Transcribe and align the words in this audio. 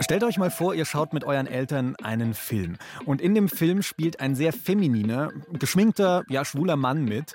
Stellt 0.00 0.24
euch 0.24 0.36
mal 0.36 0.50
vor, 0.50 0.74
ihr 0.74 0.84
schaut 0.84 1.12
mit 1.14 1.24
euren 1.24 1.46
Eltern 1.46 1.96
einen 2.02 2.34
Film. 2.34 2.76
Und 3.06 3.20
in 3.22 3.34
dem 3.34 3.48
Film 3.48 3.82
spielt 3.82 4.20
ein 4.20 4.34
sehr 4.34 4.52
femininer, 4.52 5.30
geschminkter, 5.52 6.24
ja, 6.28 6.44
schwuler 6.44 6.76
Mann 6.76 7.04
mit. 7.04 7.34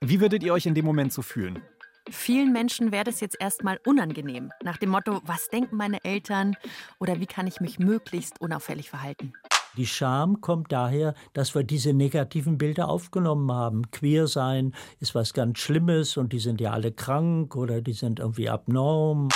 Wie 0.00 0.20
würdet 0.20 0.42
ihr 0.42 0.52
euch 0.52 0.66
in 0.66 0.74
dem 0.74 0.84
Moment 0.84 1.12
so 1.12 1.22
fühlen? 1.22 1.60
Vielen 2.08 2.52
Menschen 2.52 2.92
wäre 2.92 3.04
das 3.04 3.20
jetzt 3.20 3.36
erstmal 3.40 3.80
unangenehm. 3.84 4.50
Nach 4.62 4.76
dem 4.76 4.90
Motto, 4.90 5.20
was 5.24 5.48
denken 5.48 5.76
meine 5.76 6.02
Eltern 6.04 6.56
oder 6.98 7.20
wie 7.20 7.26
kann 7.26 7.46
ich 7.46 7.60
mich 7.60 7.78
möglichst 7.78 8.40
unauffällig 8.40 8.88
verhalten? 8.90 9.32
Die 9.76 9.86
Scham 9.86 10.40
kommt 10.40 10.72
daher, 10.72 11.14
dass 11.32 11.54
wir 11.54 11.62
diese 11.62 11.92
negativen 11.92 12.58
Bilder 12.58 12.88
aufgenommen 12.88 13.52
haben. 13.52 13.90
Queer 13.90 14.26
sein 14.26 14.74
ist 14.98 15.14
was 15.14 15.32
ganz 15.32 15.58
Schlimmes 15.58 16.16
und 16.16 16.32
die 16.32 16.40
sind 16.40 16.60
ja 16.60 16.72
alle 16.72 16.92
krank 16.92 17.54
oder 17.54 17.80
die 17.80 17.92
sind 17.92 18.18
irgendwie 18.18 18.48
abnorm. 18.48 19.28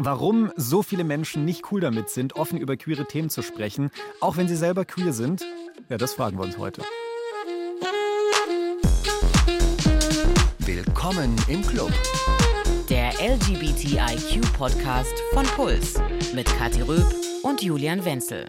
Warum 0.00 0.52
so 0.54 0.84
viele 0.84 1.02
Menschen 1.02 1.44
nicht 1.44 1.72
cool 1.72 1.80
damit 1.80 2.08
sind, 2.08 2.36
offen 2.36 2.56
über 2.56 2.76
queere 2.76 3.04
Themen 3.04 3.30
zu 3.30 3.42
sprechen, 3.42 3.90
auch 4.20 4.36
wenn 4.36 4.46
sie 4.46 4.54
selber 4.54 4.84
queer 4.84 5.12
sind, 5.12 5.44
ja, 5.88 5.98
das 5.98 6.14
fragen 6.14 6.38
wir 6.38 6.44
uns 6.44 6.56
heute. 6.56 6.82
Willkommen 10.60 11.34
im 11.48 11.62
Club. 11.62 11.90
Der 12.88 13.08
LGBTIQ-Podcast 13.20 15.14
von 15.32 15.44
Puls 15.46 16.00
mit 16.32 16.46
Kathi 16.46 16.82
Röb 16.82 17.12
und 17.42 17.60
Julian 17.60 18.04
Wenzel. 18.04 18.46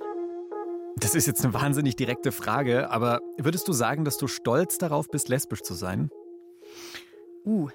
Das 0.97 1.15
ist 1.15 1.25
jetzt 1.25 1.43
eine 1.43 1.55
wahnsinnig 1.55 1.95
direkte 1.95 2.31
Frage, 2.31 2.91
aber 2.91 3.21
würdest 3.39 3.67
du 3.67 3.73
sagen, 3.73 4.05
dass 4.05 4.19
du 4.19 4.27
stolz 4.27 4.77
darauf 4.77 5.09
bist, 5.09 5.29
lesbisch 5.29 5.63
zu 5.63 5.73
sein? 5.73 6.11
Uh, 7.43 7.69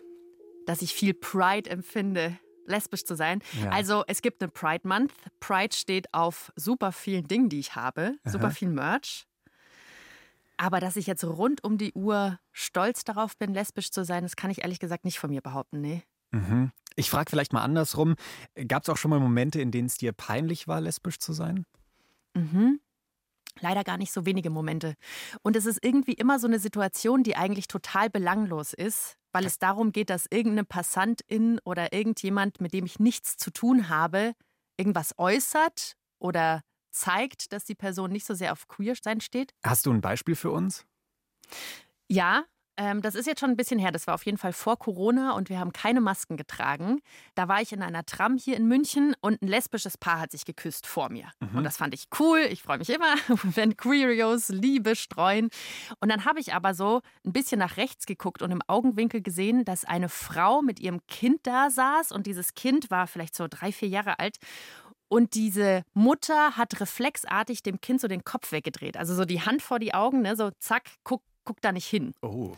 dass 0.64 0.80
ich 0.80 0.94
viel 0.94 1.12
Pride 1.12 1.68
empfinde, 1.68 2.38
lesbisch 2.66 3.04
zu 3.04 3.14
sein. 3.14 3.40
Ja. 3.62 3.70
Also 3.70 4.04
es 4.06 4.22
gibt 4.22 4.42
einen 4.42 4.52
Pride 4.52 4.86
Month. 4.86 5.12
Pride 5.40 5.74
steht 5.74 6.12
auf 6.12 6.52
super 6.56 6.92
vielen 6.92 7.26
Dingen, 7.28 7.48
die 7.48 7.58
ich 7.58 7.76
habe, 7.76 8.16
Aha. 8.24 8.30
super 8.30 8.50
viel 8.50 8.68
Merch. 8.68 9.26
Aber 10.56 10.80
dass 10.80 10.96
ich 10.96 11.06
jetzt 11.06 11.24
rund 11.24 11.64
um 11.64 11.78
die 11.78 11.92
Uhr 11.94 12.38
stolz 12.52 13.04
darauf 13.04 13.36
bin, 13.36 13.52
lesbisch 13.52 13.90
zu 13.90 14.04
sein, 14.04 14.22
das 14.22 14.36
kann 14.36 14.50
ich 14.50 14.62
ehrlich 14.62 14.78
gesagt 14.78 15.04
nicht 15.04 15.18
von 15.18 15.30
mir 15.30 15.40
behaupten, 15.40 15.80
nee. 15.80 16.02
Mhm. 16.30 16.70
Ich 16.96 17.10
frage 17.10 17.30
vielleicht 17.30 17.52
mal 17.52 17.62
andersrum. 17.62 18.14
Gab 18.68 18.84
es 18.84 18.88
auch 18.88 18.96
schon 18.96 19.10
mal 19.10 19.18
Momente, 19.20 19.60
in 19.60 19.70
denen 19.70 19.86
es 19.86 19.96
dir 19.96 20.12
peinlich 20.12 20.68
war, 20.68 20.80
lesbisch 20.80 21.18
zu 21.18 21.32
sein? 21.32 21.66
Mhm. 22.34 22.80
Leider 23.60 23.84
gar 23.84 23.98
nicht 23.98 24.12
so 24.12 24.26
wenige 24.26 24.50
Momente. 24.50 24.94
Und 25.42 25.56
es 25.56 25.66
ist 25.66 25.84
irgendwie 25.84 26.14
immer 26.14 26.38
so 26.38 26.46
eine 26.46 26.58
Situation, 26.58 27.22
die 27.22 27.36
eigentlich 27.36 27.68
total 27.68 28.10
belanglos 28.10 28.72
ist, 28.72 29.16
weil 29.34 29.44
es 29.46 29.58
darum 29.58 29.90
geht, 29.90 30.10
dass 30.10 30.26
irgendeine 30.30 30.64
Passantin 30.64 31.58
oder 31.64 31.92
irgendjemand, 31.92 32.60
mit 32.60 32.72
dem 32.72 32.86
ich 32.86 33.00
nichts 33.00 33.36
zu 33.36 33.50
tun 33.50 33.88
habe, 33.88 34.34
irgendwas 34.78 35.18
äußert 35.18 35.96
oder 36.20 36.62
zeigt, 36.92 37.52
dass 37.52 37.64
die 37.64 37.74
Person 37.74 38.12
nicht 38.12 38.24
so 38.24 38.34
sehr 38.34 38.52
auf 38.52 38.68
Queer 38.68 38.94
sein 38.94 39.20
steht. 39.20 39.52
Hast 39.64 39.86
du 39.86 39.92
ein 39.92 40.00
Beispiel 40.00 40.36
für 40.36 40.52
uns? 40.52 40.86
Ja, 42.08 42.44
ähm, 42.76 43.02
das 43.02 43.14
ist 43.14 43.26
jetzt 43.26 43.40
schon 43.40 43.50
ein 43.50 43.56
bisschen 43.56 43.78
her. 43.78 43.92
Das 43.92 44.06
war 44.06 44.14
auf 44.14 44.26
jeden 44.26 44.38
Fall 44.38 44.52
vor 44.52 44.78
Corona 44.78 45.32
und 45.32 45.48
wir 45.48 45.58
haben 45.58 45.72
keine 45.72 46.00
Masken 46.00 46.36
getragen. 46.36 47.00
Da 47.34 47.48
war 47.48 47.60
ich 47.60 47.72
in 47.72 47.82
einer 47.82 48.04
Tram 48.04 48.36
hier 48.36 48.56
in 48.56 48.66
München 48.66 49.14
und 49.20 49.42
ein 49.42 49.46
lesbisches 49.46 49.96
Paar 49.96 50.20
hat 50.20 50.32
sich 50.32 50.44
geküsst 50.44 50.86
vor 50.86 51.08
mir. 51.08 51.26
Mhm. 51.40 51.58
Und 51.58 51.64
das 51.64 51.76
fand 51.76 51.94
ich 51.94 52.08
cool. 52.18 52.40
Ich 52.50 52.62
freue 52.62 52.78
mich 52.78 52.90
immer, 52.90 53.14
wenn 53.42 53.76
Queerios 53.76 54.48
Liebe 54.48 54.96
streuen. 54.96 55.50
Und 56.00 56.10
dann 56.10 56.24
habe 56.24 56.40
ich 56.40 56.54
aber 56.54 56.74
so 56.74 57.00
ein 57.24 57.32
bisschen 57.32 57.58
nach 57.58 57.76
rechts 57.76 58.06
geguckt 58.06 58.42
und 58.42 58.50
im 58.50 58.62
Augenwinkel 58.66 59.22
gesehen, 59.22 59.64
dass 59.64 59.84
eine 59.84 60.08
Frau 60.08 60.62
mit 60.62 60.80
ihrem 60.80 61.06
Kind 61.06 61.46
da 61.46 61.70
saß 61.70 62.12
und 62.12 62.26
dieses 62.26 62.54
Kind 62.54 62.90
war 62.90 63.06
vielleicht 63.06 63.36
so 63.36 63.46
drei, 63.48 63.72
vier 63.72 63.88
Jahre 63.88 64.18
alt. 64.18 64.38
Und 65.08 65.34
diese 65.34 65.84
Mutter 65.92 66.56
hat 66.56 66.80
reflexartig 66.80 67.62
dem 67.62 67.80
Kind 67.80 68.00
so 68.00 68.08
den 68.08 68.24
Kopf 68.24 68.50
weggedreht. 68.50 68.96
Also 68.96 69.14
so 69.14 69.24
die 69.24 69.42
Hand 69.42 69.62
vor 69.62 69.78
die 69.78 69.94
Augen, 69.94 70.22
ne? 70.22 70.34
so 70.34 70.50
zack, 70.58 70.90
guck, 71.04 71.22
guck 71.44 71.60
da 71.60 71.72
nicht 71.72 71.86
hin. 71.86 72.14
Oh. 72.22 72.54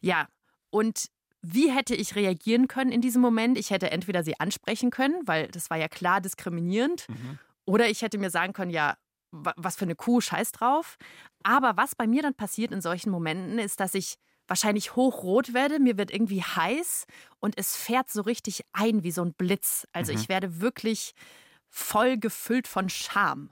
Ja, 0.00 0.28
und 0.70 1.06
wie 1.42 1.70
hätte 1.70 1.94
ich 1.94 2.14
reagieren 2.14 2.68
können 2.68 2.92
in 2.92 3.00
diesem 3.00 3.20
Moment? 3.20 3.58
Ich 3.58 3.70
hätte 3.70 3.90
entweder 3.90 4.22
sie 4.22 4.38
ansprechen 4.38 4.90
können, 4.90 5.20
weil 5.26 5.48
das 5.48 5.70
war 5.70 5.76
ja 5.76 5.88
klar 5.88 6.20
diskriminierend, 6.20 7.08
mhm. 7.08 7.38
oder 7.64 7.88
ich 7.88 8.02
hätte 8.02 8.18
mir 8.18 8.30
sagen 8.30 8.52
können, 8.52 8.70
ja, 8.70 8.96
was 9.32 9.76
für 9.76 9.84
eine 9.84 9.96
Kuh, 9.96 10.20
scheiß 10.20 10.52
drauf. 10.52 10.98
Aber 11.42 11.76
was 11.76 11.94
bei 11.94 12.06
mir 12.06 12.22
dann 12.22 12.34
passiert 12.34 12.70
in 12.70 12.80
solchen 12.80 13.10
Momenten, 13.10 13.58
ist, 13.58 13.80
dass 13.80 13.94
ich 13.94 14.16
wahrscheinlich 14.46 14.94
hochrot 14.96 15.54
werde, 15.54 15.78
mir 15.78 15.96
wird 15.96 16.10
irgendwie 16.10 16.42
heiß 16.42 17.06
und 17.40 17.58
es 17.58 17.76
fährt 17.76 18.10
so 18.10 18.22
richtig 18.22 18.64
ein 18.72 19.02
wie 19.02 19.10
so 19.10 19.22
ein 19.22 19.32
Blitz. 19.32 19.86
Also 19.92 20.12
mhm. 20.12 20.18
ich 20.18 20.28
werde 20.28 20.60
wirklich 20.60 21.14
voll 21.68 22.18
gefüllt 22.18 22.68
von 22.68 22.88
Scham. 22.88 23.50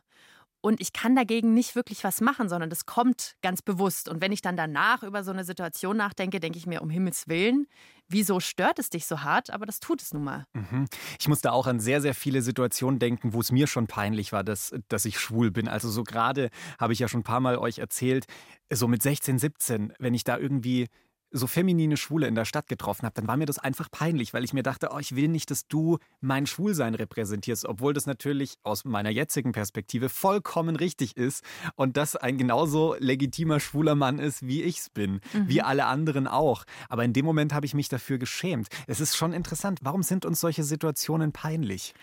Und 0.62 0.81
ich 0.81 0.93
kann 0.93 1.16
dagegen 1.16 1.54
nicht 1.54 1.75
wirklich 1.75 2.04
was 2.04 2.21
machen, 2.21 2.48
sondern 2.48 2.69
das 2.69 2.84
kommt 2.84 3.37
ganz 3.43 3.62
bewusst. 3.62 4.09
Und 4.09 4.21
wenn 4.21 4.32
ich 4.32 4.43
dann 4.43 4.56
danach 4.56 5.03
über 5.03 5.25
so 5.25 5.31
eine 5.31 5.44
Situation 5.44 5.97
nachdenke, 5.97 6.38
denke 6.38 6.59
ich 6.59 6.66
mir, 6.66 6.82
um 6.82 6.91
Himmels 6.91 7.28
Willen, 7.28 7.66
wieso 8.09 8.41
stört 8.41 8.78
es 8.78 8.91
dich 8.91 9.06
so 9.06 9.22
hart? 9.22 9.50
Aber 9.50 9.65
das 9.65 9.81
tut 9.81 10.03
es 10.03 10.12
nun 10.12 10.25
mal. 10.25 10.44
Mhm. 10.53 10.87
Ich 11.19 11.28
musste 11.28 11.53
auch 11.53 11.66
an 11.66 11.81
sehr, 11.81 12.03
sehr 12.03 12.15
viele 12.15 12.43
Situationen 12.43 12.98
denken, 12.98 13.32
wo 13.32 13.41
es 13.41 13.53
mir 13.53 13.66
schon 13.66 13.87
peinlich 13.87 14.32
war, 14.32 14.44
dass, 14.44 14.75
dass 14.88 15.06
ich 15.06 15.19
schwul 15.19 15.50
bin. 15.50 15.66
Also 15.69 15.88
so 15.88 16.04
gerade 16.04 16.50
habe 16.78 16.92
ich 16.92 16.98
ja 16.98 17.09
schon 17.09 17.21
ein 17.21 17.25
paar 17.25 17.41
Mal 17.41 17.56
euch 17.56 17.78
erzählt, 17.78 18.27
so 18.71 18.87
mit 18.87 19.03
16, 19.03 19.38
17, 19.38 19.94
wenn 19.98 20.15
ich 20.15 20.25
da 20.25 20.37
irgendwie 20.37 20.88
so 21.30 21.46
feminine 21.46 21.96
Schwule 21.96 22.26
in 22.26 22.34
der 22.34 22.44
Stadt 22.44 22.68
getroffen 22.68 23.04
habe, 23.04 23.14
dann 23.14 23.28
war 23.28 23.36
mir 23.36 23.46
das 23.46 23.58
einfach 23.58 23.91
peinlich, 23.91 24.34
weil 24.34 24.44
ich 24.44 24.52
mir 24.52 24.62
dachte, 24.62 24.91
oh, 24.92 24.98
ich 24.98 25.14
will 25.16 25.28
nicht, 25.28 25.50
dass 25.50 25.66
du 25.66 25.98
mein 26.20 26.46
Schwulsein 26.46 26.94
repräsentierst, 26.94 27.66
obwohl 27.66 27.92
das 27.92 28.06
natürlich 28.06 28.56
aus 28.62 28.84
meiner 28.84 29.10
jetzigen 29.10 29.52
Perspektive 29.52 30.08
vollkommen 30.08 30.76
richtig 30.76 31.16
ist 31.16 31.44
und 31.76 31.96
das 31.96 32.16
ein 32.16 32.38
genauso 32.38 32.96
legitimer 32.98 33.60
schwuler 33.60 33.94
Mann 33.94 34.18
ist, 34.18 34.46
wie 34.46 34.62
ich 34.62 34.78
es 34.78 34.91
bin, 34.91 35.20
mhm. 35.32 35.48
wie 35.48 35.62
alle 35.62 35.86
anderen 35.86 36.26
auch. 36.26 36.64
Aber 36.88 37.04
in 37.04 37.12
dem 37.12 37.24
Moment 37.24 37.52
habe 37.52 37.66
ich 37.66 37.74
mich 37.74 37.88
dafür 37.88 38.18
geschämt. 38.18 38.68
Es 38.86 39.00
ist 39.00 39.16
schon 39.16 39.32
interessant, 39.32 39.80
warum 39.82 40.02
sind 40.02 40.24
uns 40.24 40.41
solche 40.41 40.64
Situationen 40.64 41.32
peinlich? 41.32 41.94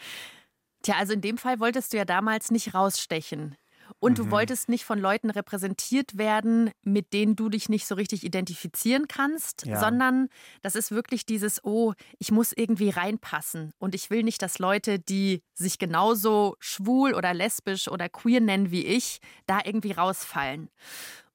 Tja, 0.83 0.95
also 0.97 1.13
in 1.13 1.21
dem 1.21 1.37
Fall 1.37 1.59
wolltest 1.59 1.93
du 1.93 1.97
ja 1.97 2.05
damals 2.05 2.51
nicht 2.51 2.73
rausstechen. 2.73 3.55
Und 3.99 4.13
mhm. 4.13 4.15
du 4.15 4.31
wolltest 4.31 4.69
nicht 4.69 4.85
von 4.85 4.99
Leuten 4.99 5.29
repräsentiert 5.29 6.17
werden, 6.17 6.71
mit 6.83 7.13
denen 7.13 7.35
du 7.35 7.49
dich 7.49 7.69
nicht 7.69 7.87
so 7.87 7.95
richtig 7.95 8.23
identifizieren 8.23 9.07
kannst, 9.07 9.65
ja. 9.65 9.79
sondern 9.79 10.29
das 10.61 10.75
ist 10.75 10.91
wirklich 10.91 11.25
dieses, 11.25 11.63
oh, 11.63 11.93
ich 12.19 12.31
muss 12.31 12.53
irgendwie 12.53 12.89
reinpassen. 12.89 13.71
Und 13.79 13.95
ich 13.95 14.09
will 14.09 14.23
nicht, 14.23 14.41
dass 14.41 14.59
Leute, 14.59 14.99
die 14.99 15.41
sich 15.53 15.79
genauso 15.79 16.55
schwul 16.59 17.13
oder 17.13 17.33
lesbisch 17.33 17.87
oder 17.87 18.09
queer 18.09 18.41
nennen 18.41 18.71
wie 18.71 18.85
ich, 18.85 19.19
da 19.45 19.59
irgendwie 19.63 19.91
rausfallen. 19.91 20.69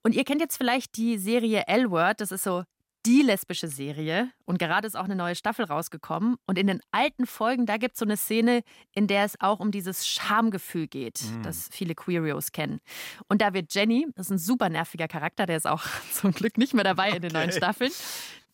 Und 0.03 0.15
ihr 0.15 0.25
kennt 0.25 0.41
jetzt 0.41 0.57
vielleicht 0.57 0.97
die 0.97 1.17
Serie 1.17 1.65
L-Word, 1.69 2.21
das 2.21 2.33
ist 2.33 2.43
so 2.43 2.65
die 3.05 3.23
lesbische 3.23 3.69
Serie 3.69 4.31
und 4.45 4.59
gerade 4.59 4.87
ist 4.87 4.97
auch 4.97 5.05
eine 5.05 5.17
neue 5.17 5.35
Staffel 5.35 5.65
rausgekommen. 5.65 6.37
Und 6.47 6.59
in 6.59 6.67
den 6.67 6.81
alten 6.93 7.27
Folgen, 7.27 7.67
da 7.67 7.77
gibt 7.77 7.95
es 7.95 7.99
so 7.99 8.05
eine 8.05 8.17
Szene, 8.17 8.63
in 8.93 9.07
der 9.07 9.25
es 9.25 9.41
auch 9.41 9.61
um 9.61 9.73
dieses 9.73 10.07
Schamgefühl 10.07 10.87
geht, 10.87 11.23
mhm. 11.23 11.43
das 11.43 11.69
viele 11.73 11.95
Queerios 11.95 12.53
kennen. 12.53 12.81
Und 13.29 13.43
da 13.43 13.55
wird 13.55 13.75
Jenny, 13.75 14.07
das 14.15 14.27
ist 14.27 14.33
ein 14.33 14.39
super 14.39 14.69
nerviger 14.69 15.09
Charakter, 15.09 15.47
der 15.47 15.57
ist 15.57 15.67
auch 15.67 15.83
zum 16.13 16.33
Glück 16.33 16.59
nicht 16.59 16.75
mehr 16.75 16.85
dabei 16.85 17.09
okay. 17.09 17.17
in 17.17 17.23
den 17.23 17.33
neuen 17.33 17.53
Staffeln, 17.53 17.91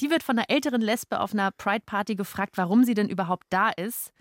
die 0.01 0.11
wird 0.11 0.23
von 0.23 0.39
einer 0.39 0.49
älteren 0.49 0.81
Lesbe 0.81 1.21
auf 1.21 1.33
einer 1.33 1.51
Pride-Party 1.51 2.15
gefragt, 2.15 2.57
warum 2.57 2.85
sie 2.85 2.95
denn 2.95 3.09
überhaupt 3.09 3.47
da 3.51 3.71
ist. 3.71 4.13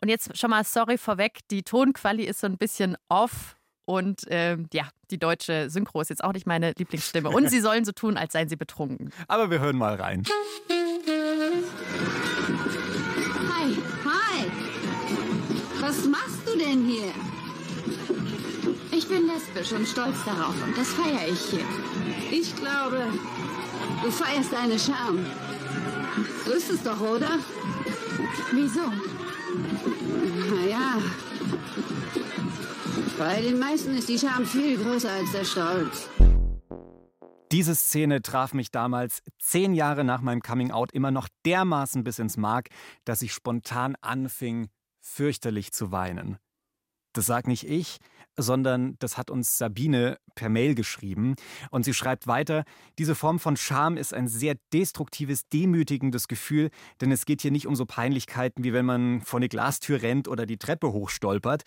Und 0.00 0.08
jetzt 0.08 0.36
schon 0.36 0.50
mal 0.50 0.64
sorry 0.64 0.98
vorweg, 0.98 1.40
die 1.50 1.62
Tonquali 1.62 2.24
ist 2.24 2.40
so 2.40 2.46
ein 2.46 2.58
bisschen 2.58 2.96
off 3.08 3.55
und 3.86 4.22
ähm, 4.28 4.66
ja, 4.72 4.88
die 5.10 5.18
deutsche 5.18 5.70
Synchro 5.70 6.00
ist 6.00 6.10
jetzt 6.10 6.22
auch 6.22 6.32
nicht 6.32 6.46
meine 6.46 6.72
Lieblingsstimme. 6.76 7.30
Und 7.30 7.48
sie 7.48 7.60
sollen 7.60 7.84
so 7.84 7.92
tun, 7.92 8.16
als 8.16 8.32
seien 8.32 8.48
sie 8.48 8.56
betrunken. 8.56 9.12
Aber 9.28 9.50
wir 9.50 9.60
hören 9.60 9.78
mal 9.78 9.94
rein. 9.94 10.24
Hi, 13.48 13.76
hi. 14.04 14.50
Was 15.80 16.04
machst 16.06 16.40
du 16.46 16.58
denn 16.58 16.84
hier? 16.84 17.12
Ich 18.90 19.08
bin 19.08 19.28
lesbisch 19.28 19.72
und 19.72 19.86
stolz 19.86 20.24
darauf 20.24 20.54
und 20.64 20.76
das 20.76 20.88
feiere 20.88 21.28
ich 21.28 21.40
hier. 21.50 21.64
Ich 22.30 22.56
glaube, 22.56 23.06
du 24.02 24.10
feierst 24.10 24.52
deine 24.52 24.78
Scham. 24.78 25.24
So 26.44 26.52
ist 26.52 26.70
es 26.70 26.82
doch, 26.82 27.00
oder? 27.00 27.38
Wieso? 28.52 28.80
Naja, 30.56 30.98
bei 33.18 33.40
den 33.40 33.58
meisten 33.58 33.96
ist 33.96 34.08
die 34.08 34.18
Scham 34.18 34.44
viel 34.44 34.76
größer 34.76 35.10
als 35.10 35.32
der 35.32 35.44
Stolz. 35.44 36.08
Diese 37.52 37.74
Szene 37.74 38.22
traf 38.22 38.54
mich 38.54 38.70
damals 38.70 39.22
zehn 39.38 39.72
Jahre 39.72 40.04
nach 40.04 40.20
meinem 40.20 40.42
Coming 40.42 40.72
Out 40.72 40.92
immer 40.92 41.10
noch 41.10 41.28
dermaßen 41.44 42.02
bis 42.04 42.18
ins 42.18 42.36
Mark, 42.36 42.68
dass 43.04 43.22
ich 43.22 43.32
spontan 43.32 43.96
anfing, 44.00 44.68
fürchterlich 45.00 45.72
zu 45.72 45.92
weinen. 45.92 46.38
Das 47.12 47.26
sagt 47.26 47.46
nicht 47.46 47.66
ich, 47.66 47.98
sondern 48.36 48.96
das 48.98 49.16
hat 49.16 49.30
uns 49.30 49.56
Sabine 49.56 50.18
per 50.34 50.50
Mail 50.50 50.74
geschrieben. 50.74 51.36
Und 51.70 51.84
sie 51.84 51.94
schreibt 51.94 52.26
weiter, 52.26 52.64
diese 52.98 53.14
Form 53.14 53.38
von 53.38 53.56
Scham 53.56 53.96
ist 53.96 54.12
ein 54.12 54.28
sehr 54.28 54.56
destruktives, 54.72 55.48
demütigendes 55.48 56.28
Gefühl, 56.28 56.68
denn 57.00 57.10
es 57.12 57.24
geht 57.24 57.40
hier 57.40 57.52
nicht 57.52 57.66
um 57.66 57.76
so 57.76 57.86
Peinlichkeiten, 57.86 58.64
wie 58.64 58.74
wenn 58.74 58.84
man 58.84 59.22
vor 59.22 59.38
eine 59.38 59.48
Glastür 59.48 60.02
rennt 60.02 60.28
oder 60.28 60.44
die 60.44 60.58
Treppe 60.58 60.92
hochstolpert. 60.92 61.62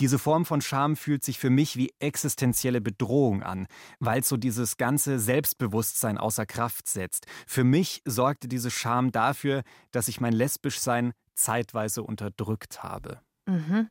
Diese 0.00 0.18
Form 0.18 0.44
von 0.44 0.60
Scham 0.60 0.96
fühlt 0.96 1.22
sich 1.22 1.38
für 1.38 1.50
mich 1.50 1.76
wie 1.76 1.94
existenzielle 2.00 2.80
Bedrohung 2.80 3.42
an, 3.42 3.68
weil 4.00 4.24
so 4.24 4.36
dieses 4.36 4.76
ganze 4.76 5.20
Selbstbewusstsein 5.20 6.18
außer 6.18 6.46
Kraft 6.46 6.88
setzt. 6.88 7.26
Für 7.46 7.62
mich 7.62 8.02
sorgte 8.04 8.48
diese 8.48 8.72
Scham 8.72 9.12
dafür, 9.12 9.62
dass 9.92 10.08
ich 10.08 10.20
mein 10.20 10.32
Lesbischsein 10.32 11.12
zeitweise 11.34 12.02
unterdrückt 12.02 12.82
habe. 12.82 13.20
Mhm. 13.46 13.88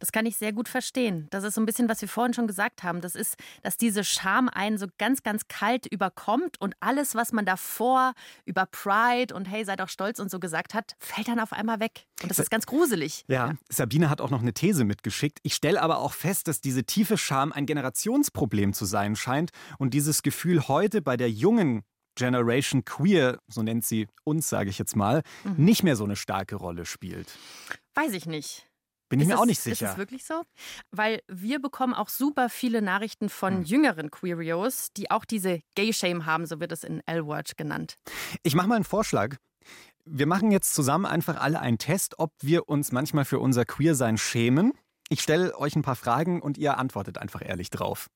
Das 0.00 0.12
kann 0.12 0.24
ich 0.24 0.36
sehr 0.36 0.52
gut 0.52 0.68
verstehen. 0.68 1.26
Das 1.30 1.44
ist 1.44 1.54
so 1.54 1.60
ein 1.60 1.66
bisschen, 1.66 1.88
was 1.88 2.00
wir 2.00 2.08
vorhin 2.08 2.32
schon 2.32 2.46
gesagt 2.46 2.82
haben. 2.82 3.00
Das 3.00 3.14
ist, 3.14 3.36
dass 3.62 3.76
diese 3.76 4.02
Scham 4.02 4.48
einen 4.48 4.78
so 4.78 4.86
ganz, 4.98 5.22
ganz 5.22 5.46
kalt 5.48 5.86
überkommt 5.86 6.60
und 6.60 6.74
alles, 6.80 7.14
was 7.14 7.32
man 7.32 7.44
davor 7.44 8.14
über 8.46 8.66
Pride 8.66 9.34
und 9.34 9.46
hey, 9.46 9.64
seid 9.64 9.80
auch 9.80 9.88
stolz 9.88 10.18
und 10.18 10.30
so 10.30 10.40
gesagt 10.40 10.74
hat, 10.74 10.94
fällt 10.98 11.28
dann 11.28 11.40
auf 11.40 11.52
einmal 11.52 11.80
weg. 11.80 12.06
Und 12.22 12.30
das 12.30 12.38
ist 12.38 12.50
ganz 12.50 12.66
gruselig. 12.66 13.24
Ja, 13.28 13.48
ja. 13.48 13.54
Sabine 13.68 14.08
hat 14.08 14.20
auch 14.20 14.30
noch 14.30 14.40
eine 14.40 14.54
These 14.54 14.84
mitgeschickt. 14.84 15.38
Ich 15.42 15.54
stelle 15.54 15.82
aber 15.82 15.98
auch 15.98 16.12
fest, 16.12 16.48
dass 16.48 16.60
diese 16.60 16.84
tiefe 16.84 17.18
Scham 17.18 17.52
ein 17.52 17.66
Generationsproblem 17.66 18.72
zu 18.72 18.84
sein 18.86 19.16
scheint 19.16 19.50
und 19.78 19.92
dieses 19.92 20.22
Gefühl 20.22 20.68
heute 20.68 21.02
bei 21.02 21.16
der 21.16 21.30
jungen 21.30 21.82
Generation 22.14 22.84
Queer, 22.84 23.38
so 23.48 23.62
nennt 23.62 23.84
sie 23.84 24.06
uns, 24.22 24.48
sage 24.48 24.70
ich 24.70 24.78
jetzt 24.78 24.96
mal, 24.96 25.22
mhm. 25.42 25.64
nicht 25.64 25.82
mehr 25.82 25.96
so 25.96 26.04
eine 26.04 26.16
starke 26.16 26.56
Rolle 26.56 26.86
spielt. 26.86 27.36
Weiß 27.94 28.12
ich 28.12 28.26
nicht. 28.26 28.66
Bin 29.18 29.20
ich 29.20 29.28
mir 29.28 29.34
es, 29.34 29.40
auch 29.40 29.46
nicht 29.46 29.60
sicher. 29.60 29.86
Ist 29.86 29.92
es 29.92 29.98
wirklich 29.98 30.24
so? 30.24 30.42
Weil 30.90 31.20
wir 31.28 31.60
bekommen 31.60 31.94
auch 31.94 32.08
super 32.08 32.48
viele 32.48 32.82
Nachrichten 32.82 33.28
von 33.28 33.58
hm. 33.58 33.62
jüngeren 33.64 34.10
Queerios, 34.10 34.88
die 34.96 35.10
auch 35.10 35.24
diese 35.24 35.60
Gay-Shame 35.74 36.26
haben, 36.26 36.46
so 36.46 36.60
wird 36.60 36.72
es 36.72 36.84
in 36.84 37.02
L-Word 37.06 37.56
genannt. 37.56 37.96
Ich 38.42 38.54
mache 38.54 38.68
mal 38.68 38.76
einen 38.76 38.84
Vorschlag. 38.84 39.36
Wir 40.04 40.26
machen 40.26 40.50
jetzt 40.50 40.74
zusammen 40.74 41.06
einfach 41.06 41.40
alle 41.40 41.60
einen 41.60 41.78
Test, 41.78 42.18
ob 42.18 42.32
wir 42.42 42.68
uns 42.68 42.92
manchmal 42.92 43.24
für 43.24 43.38
unser 43.38 43.64
Queersein 43.64 44.18
schämen. 44.18 44.72
Ich 45.08 45.22
stelle 45.22 45.56
euch 45.58 45.76
ein 45.76 45.82
paar 45.82 45.96
Fragen 45.96 46.42
und 46.42 46.58
ihr 46.58 46.78
antwortet 46.78 47.18
einfach 47.18 47.42
ehrlich 47.42 47.70
drauf. 47.70 48.08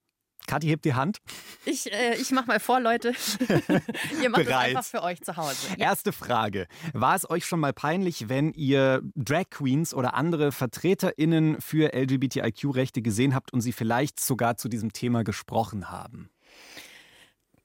Kathi 0.47 0.67
hebt 0.67 0.85
die 0.85 0.95
Hand. 0.95 1.19
Ich, 1.65 1.93
äh, 1.93 2.15
ich 2.15 2.31
mach 2.31 2.47
mal 2.47 2.61
vor, 2.61 2.81
Leute. 2.81 3.13
ihr 4.23 4.31
macht 4.31 4.45
Bereit. 4.45 4.71
es 4.71 4.77
einfach 4.77 4.85
für 4.85 5.03
euch 5.03 5.21
zu 5.23 5.37
Hause. 5.37 5.69
Ja. 5.77 5.87
Erste 5.87 6.13
Frage. 6.13 6.67
War 6.93 7.15
es 7.15 7.29
euch 7.29 7.45
schon 7.45 7.61
mal 7.61 7.73
peinlich, 7.73 8.29
wenn 8.29 8.53
ihr 8.53 9.03
Drag 9.15 9.51
Queens 9.51 9.93
oder 9.95 10.15
andere 10.15 10.53
VertreterInnen 10.53 11.61
für 11.61 11.93
LGBTIQ-Rechte 11.95 13.03
gesehen 13.03 13.35
habt 13.35 13.53
und 13.53 13.61
sie 13.61 13.73
vielleicht 13.73 14.21
sogar 14.21 14.57
zu 14.57 14.69
diesem 14.69 14.93
Thema 14.93 15.25
gesprochen 15.25 15.91
haben? 15.91 16.31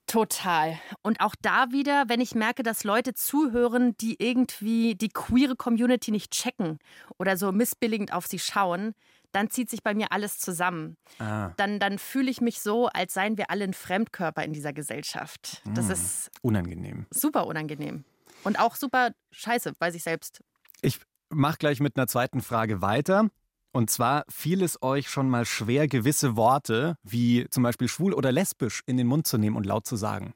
Total. 0.07 0.77
Und 1.01 1.21
auch 1.21 1.33
da 1.41 1.71
wieder, 1.71 2.03
wenn 2.07 2.21
ich 2.21 2.35
merke, 2.35 2.61
dass 2.61 2.83
Leute 2.83 3.13
zuhören, 3.13 3.95
die 3.97 4.17
irgendwie 4.19 4.95
die 4.95 5.09
queere 5.09 5.55
Community 5.55 6.11
nicht 6.11 6.31
checken 6.31 6.77
oder 7.17 7.37
so 7.37 7.51
missbilligend 7.51 8.13
auf 8.13 8.27
sie 8.27 8.39
schauen, 8.39 8.93
dann 9.33 9.49
zieht 9.49 9.69
sich 9.69 9.83
bei 9.83 9.93
mir 9.93 10.11
alles 10.11 10.39
zusammen. 10.39 10.95
Ah. 11.19 11.51
Dann, 11.57 11.79
dann 11.79 11.97
fühle 11.97 12.31
ich 12.31 12.39
mich 12.39 12.61
so, 12.61 12.87
als 12.87 13.13
seien 13.13 13.37
wir 13.37 13.49
alle 13.51 13.65
ein 13.65 13.73
Fremdkörper 13.73 14.43
in 14.43 14.53
dieser 14.53 14.71
Gesellschaft. 14.73 15.61
Das 15.73 15.87
mm. 15.87 15.91
ist 15.91 16.31
unangenehm. 16.41 17.07
Super 17.09 17.47
unangenehm. 17.47 18.05
Und 18.43 18.59
auch 18.59 18.75
super 18.75 19.11
scheiße 19.31 19.73
bei 19.79 19.91
sich 19.91 20.03
selbst. 20.03 20.41
Ich 20.81 20.99
mache 21.29 21.57
gleich 21.57 21.79
mit 21.79 21.97
einer 21.97 22.07
zweiten 22.07 22.41
Frage 22.41 22.81
weiter. 22.81 23.29
Und 23.71 23.89
zwar 23.89 24.23
fiel 24.29 24.61
es 24.61 24.83
euch 24.83 25.09
schon 25.09 25.29
mal 25.29 25.45
schwer, 25.45 25.87
gewisse 25.87 26.35
Worte 26.35 26.95
wie 27.01 27.47
zum 27.49 27.63
Beispiel 27.63 27.87
schwul 27.87 28.13
oder 28.13 28.31
lesbisch 28.31 28.83
in 28.85 28.97
den 28.97 29.07
Mund 29.07 29.25
zu 29.25 29.39
nehmen 29.39 29.55
und 29.55 29.65
laut 29.65 29.87
zu 29.87 29.95
sagen? 29.95 30.33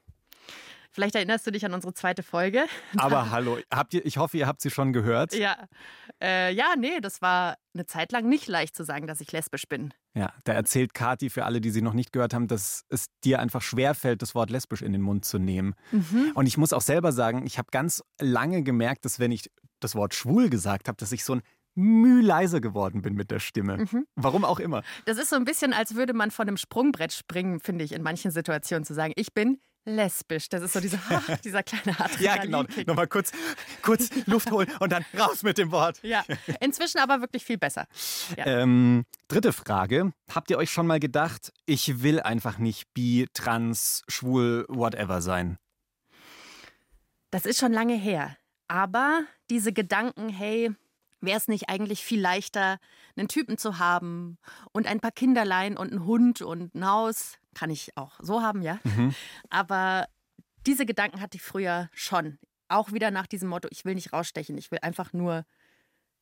Vielleicht 0.90 1.14
erinnerst 1.14 1.46
du 1.46 1.50
dich 1.50 1.64
an 1.64 1.74
unsere 1.74 1.94
zweite 1.94 2.22
Folge. 2.22 2.64
Aber 2.96 3.30
hallo, 3.30 3.58
habt 3.72 3.94
ihr, 3.94 4.04
ich 4.04 4.16
hoffe, 4.16 4.36
ihr 4.38 4.46
habt 4.46 4.60
sie 4.60 4.70
schon 4.70 4.92
gehört. 4.92 5.34
Ja. 5.34 5.56
Äh, 6.22 6.52
ja, 6.52 6.74
nee, 6.76 7.00
das 7.00 7.22
war 7.22 7.56
eine 7.74 7.86
Zeit 7.86 8.12
lang 8.12 8.28
nicht 8.28 8.48
leicht 8.48 8.74
zu 8.74 8.84
sagen, 8.84 9.06
dass 9.06 9.20
ich 9.20 9.30
lesbisch 9.32 9.68
bin. 9.68 9.92
Ja, 10.14 10.32
da 10.44 10.52
erzählt 10.52 10.94
Kati 10.94 11.30
für 11.30 11.44
alle, 11.44 11.60
die 11.60 11.70
sie 11.70 11.82
noch 11.82 11.92
nicht 11.92 12.12
gehört 12.12 12.34
haben, 12.34 12.48
dass 12.48 12.84
es 12.88 13.06
dir 13.24 13.38
einfach 13.38 13.62
schwerfällt, 13.62 14.22
das 14.22 14.34
Wort 14.34 14.50
lesbisch 14.50 14.82
in 14.82 14.92
den 14.92 15.02
Mund 15.02 15.24
zu 15.24 15.38
nehmen. 15.38 15.74
Mhm. 15.92 16.32
Und 16.34 16.46
ich 16.46 16.56
muss 16.56 16.72
auch 16.72 16.80
selber 16.80 17.12
sagen, 17.12 17.46
ich 17.46 17.58
habe 17.58 17.68
ganz 17.70 18.02
lange 18.20 18.62
gemerkt, 18.62 19.04
dass 19.04 19.20
wenn 19.20 19.30
ich 19.30 19.50
das 19.80 19.94
Wort 19.94 20.14
schwul 20.14 20.50
gesagt 20.50 20.88
habe, 20.88 20.96
dass 20.96 21.12
ich 21.12 21.24
so 21.24 21.34
ein 21.34 21.42
müh 21.78 22.20
leiser 22.20 22.60
geworden 22.60 23.02
bin 23.02 23.14
mit 23.14 23.30
der 23.30 23.38
Stimme. 23.38 23.78
Mhm. 23.78 24.06
Warum 24.16 24.44
auch 24.44 24.58
immer. 24.58 24.82
Das 25.04 25.16
ist 25.16 25.30
so 25.30 25.36
ein 25.36 25.44
bisschen, 25.44 25.72
als 25.72 25.94
würde 25.94 26.12
man 26.12 26.32
von 26.32 26.48
einem 26.48 26.56
Sprungbrett 26.56 27.12
springen, 27.12 27.60
finde 27.60 27.84
ich, 27.84 27.92
in 27.92 28.02
manchen 28.02 28.32
Situationen 28.32 28.84
zu 28.84 28.94
sagen, 28.94 29.12
ich 29.14 29.32
bin 29.32 29.60
lesbisch. 29.94 30.48
Das 30.48 30.62
ist 30.62 30.72
so 30.72 30.80
dieser, 30.80 30.98
dieser 31.44 31.62
kleine 31.62 31.98
Adrenalin. 31.98 32.24
ja, 32.24 32.36
genau. 32.36 32.64
Nochmal 32.86 33.06
kurz, 33.06 33.32
kurz 33.82 34.10
Luft 34.26 34.50
holen 34.50 34.68
und 34.80 34.92
dann 34.92 35.04
raus 35.18 35.42
mit 35.42 35.58
dem 35.58 35.70
Wort. 35.70 35.98
Ja, 36.02 36.24
inzwischen 36.60 36.98
aber 36.98 37.20
wirklich 37.20 37.44
viel 37.44 37.58
besser. 37.58 37.86
Ja. 38.36 38.46
Ähm, 38.46 39.04
dritte 39.28 39.52
Frage. 39.52 40.12
Habt 40.34 40.50
ihr 40.50 40.58
euch 40.58 40.70
schon 40.70 40.86
mal 40.86 41.00
gedacht, 41.00 41.52
ich 41.66 42.02
will 42.02 42.20
einfach 42.20 42.58
nicht 42.58 42.92
bi, 42.94 43.26
trans, 43.32 44.02
schwul, 44.08 44.64
whatever 44.68 45.20
sein? 45.22 45.58
Das 47.30 47.44
ist 47.44 47.58
schon 47.58 47.72
lange 47.72 47.94
her. 47.94 48.36
Aber 48.68 49.22
diese 49.50 49.72
Gedanken, 49.72 50.28
hey, 50.28 50.70
Wäre 51.20 51.36
es 51.36 51.48
nicht 51.48 51.68
eigentlich 51.68 52.04
viel 52.04 52.20
leichter, 52.20 52.78
einen 53.16 53.28
Typen 53.28 53.58
zu 53.58 53.78
haben 53.78 54.38
und 54.72 54.86
ein 54.86 55.00
paar 55.00 55.10
Kinderlein 55.10 55.76
und 55.76 55.90
einen 55.90 56.04
Hund 56.04 56.42
und 56.42 56.74
ein 56.74 56.86
Haus? 56.86 57.38
Kann 57.54 57.70
ich 57.70 57.96
auch 57.96 58.18
so 58.20 58.42
haben, 58.42 58.62
ja. 58.62 58.78
Mhm. 58.84 59.14
Aber 59.50 60.06
diese 60.66 60.86
Gedanken 60.86 61.20
hatte 61.20 61.36
ich 61.36 61.42
früher 61.42 61.88
schon. 61.92 62.38
Auch 62.68 62.92
wieder 62.92 63.10
nach 63.10 63.26
diesem 63.26 63.48
Motto, 63.48 63.68
ich 63.70 63.84
will 63.84 63.94
nicht 63.94 64.12
rausstechen, 64.12 64.58
ich 64.58 64.70
will 64.70 64.78
einfach 64.82 65.12
nur 65.12 65.44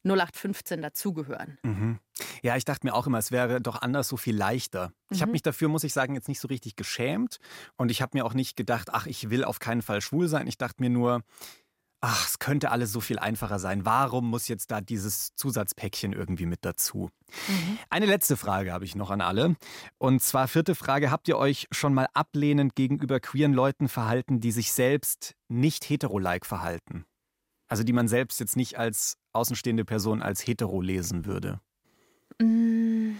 0815 0.06 0.82
dazugehören. 0.82 1.58
Mhm. 1.62 1.98
Ja, 2.42 2.56
ich 2.56 2.64
dachte 2.64 2.86
mir 2.86 2.94
auch 2.94 3.06
immer, 3.06 3.18
es 3.18 3.32
wäre 3.32 3.60
doch 3.60 3.82
anders 3.82 4.08
so 4.08 4.16
viel 4.16 4.36
leichter. 4.36 4.92
Ich 5.10 5.20
habe 5.20 5.30
mhm. 5.30 5.32
mich 5.32 5.42
dafür, 5.42 5.68
muss 5.68 5.84
ich 5.84 5.92
sagen, 5.92 6.14
jetzt 6.14 6.28
nicht 6.28 6.40
so 6.40 6.48
richtig 6.48 6.76
geschämt. 6.76 7.38
Und 7.76 7.90
ich 7.90 8.02
habe 8.02 8.16
mir 8.16 8.24
auch 8.24 8.34
nicht 8.34 8.56
gedacht, 8.56 8.90
ach, 8.92 9.06
ich 9.06 9.30
will 9.30 9.44
auf 9.44 9.58
keinen 9.58 9.82
Fall 9.82 10.00
schwul 10.00 10.28
sein. 10.28 10.46
Ich 10.46 10.58
dachte 10.58 10.80
mir 10.80 10.90
nur, 10.90 11.22
ach, 12.00 12.28
es 12.28 12.38
könnte 12.38 12.70
alles 12.70 12.92
so 12.92 13.00
viel 13.00 13.18
einfacher 13.18 13.58
sein. 13.58 13.84
Warum 13.84 14.28
muss 14.28 14.48
jetzt 14.48 14.70
da 14.70 14.80
dieses 14.80 15.34
Zusatzpäckchen 15.34 16.12
irgendwie 16.12 16.46
mit 16.46 16.64
dazu? 16.64 17.10
Mhm. 17.48 17.78
Eine 17.90 18.06
letzte 18.06 18.36
Frage 18.36 18.72
habe 18.72 18.84
ich 18.84 18.94
noch 18.94 19.10
an 19.10 19.20
alle. 19.20 19.56
Und 19.98 20.22
zwar 20.22 20.48
vierte 20.48 20.74
Frage, 20.74 21.10
habt 21.10 21.28
ihr 21.28 21.36
euch 21.38 21.66
schon 21.72 21.94
mal 21.94 22.08
ablehnend 22.14 22.74
gegenüber 22.74 23.20
queeren 23.20 23.52
Leuten 23.52 23.88
verhalten, 23.88 24.40
die 24.40 24.52
sich 24.52 24.72
selbst 24.72 25.34
nicht 25.48 25.88
hetero-like 25.88 26.46
verhalten? 26.46 27.04
Also 27.68 27.82
die 27.82 27.92
man 27.92 28.08
selbst 28.08 28.38
jetzt 28.38 28.56
nicht 28.56 28.78
als 28.78 29.16
außenstehende 29.32 29.84
Person 29.84 30.22
als 30.22 30.46
hetero 30.46 30.80
lesen 30.80 31.26
würde? 31.26 31.60
Mhm. 32.40 33.18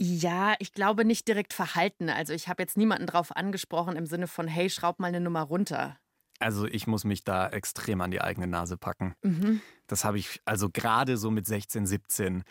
Ja, 0.00 0.54
ich 0.60 0.72
glaube 0.72 1.04
nicht 1.04 1.26
direkt 1.26 1.52
verhalten. 1.52 2.08
Also 2.08 2.32
ich 2.32 2.48
habe 2.48 2.62
jetzt 2.62 2.76
niemanden 2.76 3.06
drauf 3.06 3.36
angesprochen 3.36 3.96
im 3.96 4.06
Sinne 4.06 4.28
von, 4.28 4.46
hey, 4.46 4.70
schraub 4.70 5.00
mal 5.00 5.08
eine 5.08 5.20
Nummer 5.20 5.42
runter. 5.42 5.98
Also 6.38 6.66
ich 6.66 6.86
muss 6.86 7.04
mich 7.04 7.24
da 7.24 7.48
extrem 7.48 8.00
an 8.00 8.10
die 8.10 8.20
eigene 8.20 8.46
Nase 8.46 8.76
packen. 8.76 9.14
Mhm. 9.22 9.60
Das 9.86 10.04
habe 10.04 10.18
ich, 10.18 10.40
also 10.44 10.70
gerade 10.70 11.16
so 11.16 11.30
mit 11.30 11.46
16, 11.46 11.86
17, 11.86 12.44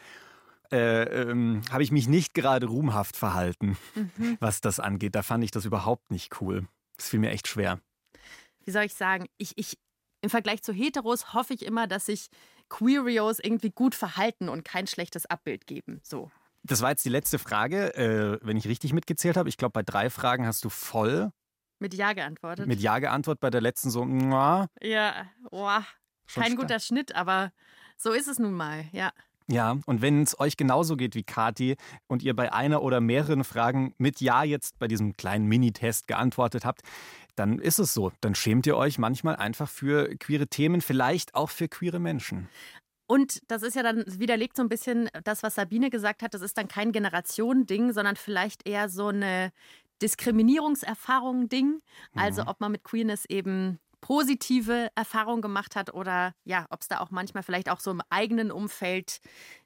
äh, 0.72 1.04
ähm, 1.04 1.62
habe 1.72 1.84
ich 1.84 1.92
mich 1.92 2.08
nicht 2.08 2.34
gerade 2.34 2.68
ruhmhaft 2.68 3.16
verhalten, 3.16 3.78
mhm. 3.96 4.38
was 4.40 4.62
das 4.62 4.80
angeht. 4.80 5.16
Da 5.16 5.24
fand 5.24 5.44
ich 5.44 5.52
das 5.52 5.66
überhaupt 5.66 6.12
nicht 6.12 6.42
cool. 6.42 6.68
Das 6.98 7.10
fiel 7.10 7.20
mir 7.20 7.32
echt 7.32 7.48
schwer. 7.48 7.80
Wie 8.66 8.72
soll 8.72 8.84
ich 8.84 8.94
sagen? 8.94 9.28
Ich, 9.38 9.58
ich, 9.58 9.78
Im 10.22 10.30
Vergleich 10.30 10.62
zu 10.62 10.74
Heteros 10.74 11.34
hoffe 11.34 11.54
ich 11.54 11.66
immer, 11.66 11.88
dass 11.88 12.08
sich 12.08 12.28
Queerios 12.70 13.40
irgendwie 13.40 13.70
gut 13.70 13.96
verhalten 13.96 14.50
und 14.50 14.66
kein 14.66 14.88
schlechtes 14.88 15.26
Abbild 15.26 15.68
geben. 15.68 16.02
So. 16.04 16.30
Das 16.64 16.82
war 16.82 16.90
jetzt 16.90 17.06
die 17.06 17.10
letzte 17.10 17.40
Frage, 17.40 17.96
äh, 17.96 18.40
wenn 18.42 18.58
ich 18.58 18.68
richtig 18.68 18.92
mitgezählt 18.92 19.38
habe. 19.38 19.48
Ich 19.48 19.56
glaube, 19.56 19.72
bei 19.72 19.84
drei 19.84 20.10
Fragen 20.10 20.46
hast 20.46 20.66
du 20.66 20.70
voll 20.70 21.32
mit 21.80 21.94
Ja 21.94 22.14
geantwortet. 22.14 22.68
Mit 22.68 22.80
Ja 22.80 23.00
geantwortet, 23.00 23.42
bei 23.42 23.50
der 23.50 23.62
letzten 23.62 23.90
so, 23.90 24.06
Mua. 24.06 24.68
Ja, 24.82 25.28
boah, 25.50 25.86
kein 26.34 26.52
stark. 26.52 26.58
guter 26.60 26.80
Schnitt, 26.80 27.16
aber 27.16 27.52
so 27.98 28.12
ist 28.12 28.28
es 28.28 28.40
nun 28.40 28.54
mal, 28.54 28.86
ja. 28.92 29.12
Ja, 29.50 29.78
und 29.86 30.02
wenn 30.02 30.24
es 30.24 30.38
euch 30.40 30.58
genauso 30.58 30.98
geht 30.98 31.16
wie 31.16 31.24
Kati 31.24 31.78
und 32.08 32.22
ihr 32.22 32.36
bei 32.36 32.52
einer 32.52 32.82
oder 32.84 33.00
mehreren 33.00 33.46
Fragen 33.46 33.94
mit 33.98 34.20
Ja 34.20 34.44
jetzt 34.44 34.78
bei 34.78 34.90
diesem 34.90 35.16
kleinen 35.16 35.46
Minitest 35.46 36.08
geantwortet 36.08 36.66
habt, 36.66 36.82
dann 37.36 37.60
ist 37.60 37.80
es 37.80 37.94
so. 37.94 38.12
Dann 38.20 38.36
schämt 38.36 38.68
ihr 38.68 38.76
euch 38.76 38.98
manchmal 38.98 39.38
einfach 39.38 39.70
für 39.70 40.14
queere 40.18 40.48
Themen, 40.48 40.82
vielleicht 40.82 41.34
auch 41.34 41.50
für 41.50 41.70
queere 41.70 42.00
Menschen. 42.00 42.50
Und 43.10 43.40
das 43.50 43.64
ist 43.64 43.76
ja 43.78 43.84
dann 43.84 44.04
widerlegt 44.06 44.58
so 44.58 44.64
ein 44.64 44.70
bisschen 44.70 45.10
das, 45.24 45.44
was 45.44 45.56
Sabine 45.56 45.90
gesagt 45.90 46.22
hat. 46.22 46.34
Das 46.34 46.42
ist 46.42 46.58
dann 46.58 46.68
kein 46.68 46.92
Generationending, 46.92 47.94
sondern 47.94 48.18
vielleicht 48.18 48.68
eher 48.68 48.90
so 48.90 49.08
eine 49.08 49.54
Diskriminierungserfahrung-Ding. 50.02 51.82
Also 52.16 52.44
mhm. 52.44 52.48
ob 52.48 52.60
man 52.60 52.72
mit 52.72 52.84
Queerness 52.84 53.26
eben 53.26 53.80
positive 54.02 54.90
Erfahrungen 54.96 55.42
gemacht 55.42 55.76
hat 55.76 55.94
oder 55.94 56.34
ja, 56.44 56.66
ob 56.70 56.82
es 56.82 56.88
da 56.88 57.00
auch 57.00 57.12
manchmal 57.12 57.44
vielleicht 57.44 57.70
auch 57.70 57.80
so 57.80 57.92
im 57.92 58.02
eigenen 58.10 58.52
Umfeld 58.52 59.20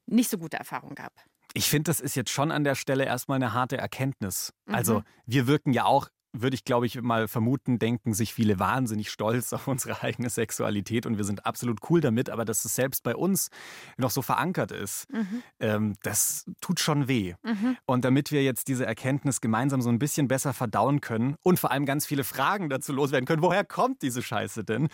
nicht 0.05 0.29
so 0.29 0.37
gute 0.37 0.57
Erfahrungen 0.57 0.95
gab. 0.95 1.13
Ich 1.53 1.69
finde, 1.69 1.89
das 1.89 1.99
ist 1.99 2.15
jetzt 2.15 2.31
schon 2.31 2.51
an 2.51 2.63
der 2.63 2.75
Stelle 2.75 3.05
erstmal 3.05 3.35
eine 3.35 3.53
harte 3.53 3.77
Erkenntnis. 3.77 4.53
Also, 4.65 4.71
mhm. 4.71 4.75
Also 4.75 5.03
wir 5.25 5.47
wirken 5.47 5.73
ja 5.73 5.85
auch 5.85 6.07
würde 6.33 6.55
ich, 6.55 6.63
glaube 6.63 6.85
ich, 6.85 7.01
mal 7.01 7.27
vermuten, 7.27 7.79
denken 7.79 8.13
sich 8.13 8.33
viele 8.33 8.59
wahnsinnig 8.59 9.11
stolz 9.11 9.53
auf 9.53 9.67
unsere 9.67 10.01
eigene 10.03 10.29
Sexualität 10.29 11.05
und 11.05 11.17
wir 11.17 11.25
sind 11.25 11.45
absolut 11.45 11.79
cool 11.89 12.01
damit, 12.01 12.29
aber 12.29 12.45
dass 12.45 12.65
es 12.65 12.75
selbst 12.75 13.03
bei 13.03 13.15
uns 13.15 13.49
noch 13.97 14.11
so 14.11 14.21
verankert 14.21 14.71
ist, 14.71 15.11
mhm. 15.11 15.43
ähm, 15.59 15.93
das 16.03 16.45
tut 16.61 16.79
schon 16.79 17.07
weh. 17.07 17.35
Mhm. 17.43 17.77
Und 17.85 18.05
damit 18.05 18.31
wir 18.31 18.43
jetzt 18.43 18.67
diese 18.67 18.85
Erkenntnis 18.85 19.41
gemeinsam 19.41 19.81
so 19.81 19.89
ein 19.89 19.99
bisschen 19.99 20.27
besser 20.27 20.53
verdauen 20.53 21.01
können 21.01 21.35
und 21.43 21.59
vor 21.59 21.71
allem 21.71 21.85
ganz 21.85 22.05
viele 22.05 22.23
Fragen 22.23 22.69
dazu 22.69 22.93
loswerden 22.93 23.25
können, 23.25 23.41
woher 23.41 23.63
kommt 23.63 24.01
diese 24.01 24.21
Scheiße 24.21 24.63
denn? 24.63 24.87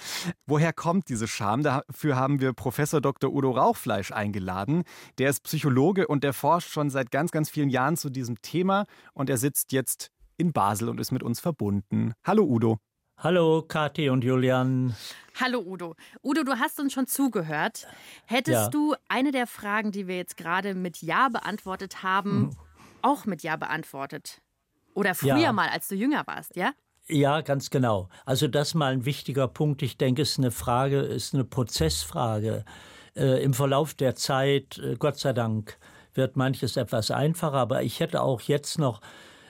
Woher 0.46 0.74
kommt 0.74 1.10
diese 1.10 1.28
Scham? 1.28 1.64
Dafür 1.64 2.16
haben 2.16 2.40
wir 2.40 2.54
Professor 2.54 3.02
Dr. 3.02 3.32
Udo 3.32 3.52
Rauchfleisch 3.52 4.12
eingeladen. 4.12 4.84
Der 5.18 5.30
ist 5.30 5.44
Psychologe 5.44 6.08
und 6.08 6.24
der 6.24 6.34
forscht 6.34 6.70
schon 6.70 6.90
seit 6.90 7.12
ganz, 7.12 7.32
ganz 7.32 7.50
vielen 7.50 7.70
Jahren 7.70 7.98
zu 7.98 8.10
diesem 8.10 8.42
Thema 8.42 8.86
und 9.14 9.30
er 9.30 9.38
sitzt 9.38 9.72
jetzt 9.72 10.12
in 10.38 10.54
Basel 10.54 10.90
und 10.90 11.00
ist 11.00 11.12
mit 11.12 11.24
uns 11.24 11.40
verbunden. 11.40 12.14
Hallo 12.24 12.44
Udo. 12.44 12.78
Hallo 13.18 13.64
Kathi 13.68 14.10
und 14.10 14.24
Julian. 14.24 14.96
Hallo 15.42 15.60
Udo. 15.60 15.96
Udo, 16.24 16.44
du 16.44 16.60
hast 16.60 16.80
uns 16.80 16.94
schon 16.94 17.08
zugehört. 17.08 17.88
Hättest 18.26 18.66
ja. 18.66 18.70
du 18.70 18.96
eine 19.10 19.32
der 19.32 19.48
Fragen, 19.48 19.92
die 19.92 20.08
wir 20.08 20.18
jetzt 20.18 20.38
gerade 20.38 20.76
mit 20.76 21.02
Ja 21.02 21.30
beantwortet 21.30 22.04
haben, 22.04 22.40
mhm. 22.40 22.56
auch 23.02 23.26
mit 23.26 23.42
Ja 23.42 23.56
beantwortet? 23.56 24.42
Oder 24.94 25.16
früher 25.16 25.38
ja. 25.38 25.54
mal, 25.54 25.70
als 25.70 25.88
du 25.88 25.96
jünger 25.96 26.26
warst, 26.28 26.56
ja? 26.56 26.74
Ja, 27.08 27.42
ganz 27.42 27.70
genau. 27.70 28.10
Also 28.26 28.48
das 28.48 28.70
ist 28.70 28.74
mal 28.76 28.94
ein 28.94 29.06
wichtiger 29.06 29.48
Punkt. 29.48 29.82
Ich 29.82 29.98
denke, 29.98 30.22
es 30.22 30.32
ist 30.32 30.40
eine 30.40 30.52
Frage, 30.52 31.00
ist 31.00 31.34
eine 31.34 31.46
Prozessfrage. 31.46 32.66
Äh, 33.16 33.44
Im 33.44 33.54
Verlauf 33.54 33.96
der 33.96 34.14
Zeit, 34.16 34.78
äh, 34.78 34.96
Gott 34.98 35.18
sei 35.18 35.34
Dank, 35.34 35.80
wird 36.14 36.36
manches 36.36 36.78
etwas 36.78 37.10
einfacher. 37.10 37.58
Aber 37.58 37.82
ich 37.82 38.00
hätte 38.00 38.22
auch 38.22 38.42
jetzt 38.42 38.78
noch 38.78 39.02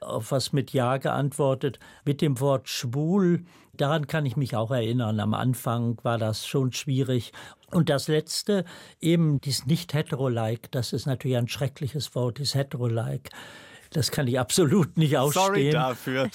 auf 0.02 0.32
was 0.32 0.54
mit 0.54 0.72
Ja 0.74 0.98
geantwortet. 0.98 1.80
Mit 2.06 2.22
dem 2.22 2.40
Wort 2.40 2.70
schwul, 2.70 3.46
daran 3.74 4.08
kann 4.08 4.26
ich 4.26 4.38
mich 4.38 4.56
auch 4.56 4.72
erinnern. 4.72 5.20
Am 5.20 5.34
Anfang 5.34 5.98
war 6.04 6.18
das 6.18 6.46
schon 6.46 6.72
schwierig. 6.74 7.32
Und 7.72 7.90
das 7.90 8.08
letzte, 8.08 8.66
eben 9.02 9.42
dies 9.42 9.66
nicht 9.66 9.94
hetero-like, 9.94 10.72
das 10.72 10.94
ist 10.94 11.06
natürlich 11.06 11.38
ein 11.38 11.48
schreckliches 11.48 12.16
Wort, 12.16 12.40
dies 12.40 12.56
hetero-like. 12.56 13.30
Das 13.92 14.12
kann 14.12 14.28
ich 14.28 14.40
absolut 14.40 14.98
nicht 14.98 15.18
ausstehen. 15.18 15.46
Sorry 15.46 15.70
dafür. 15.70 16.30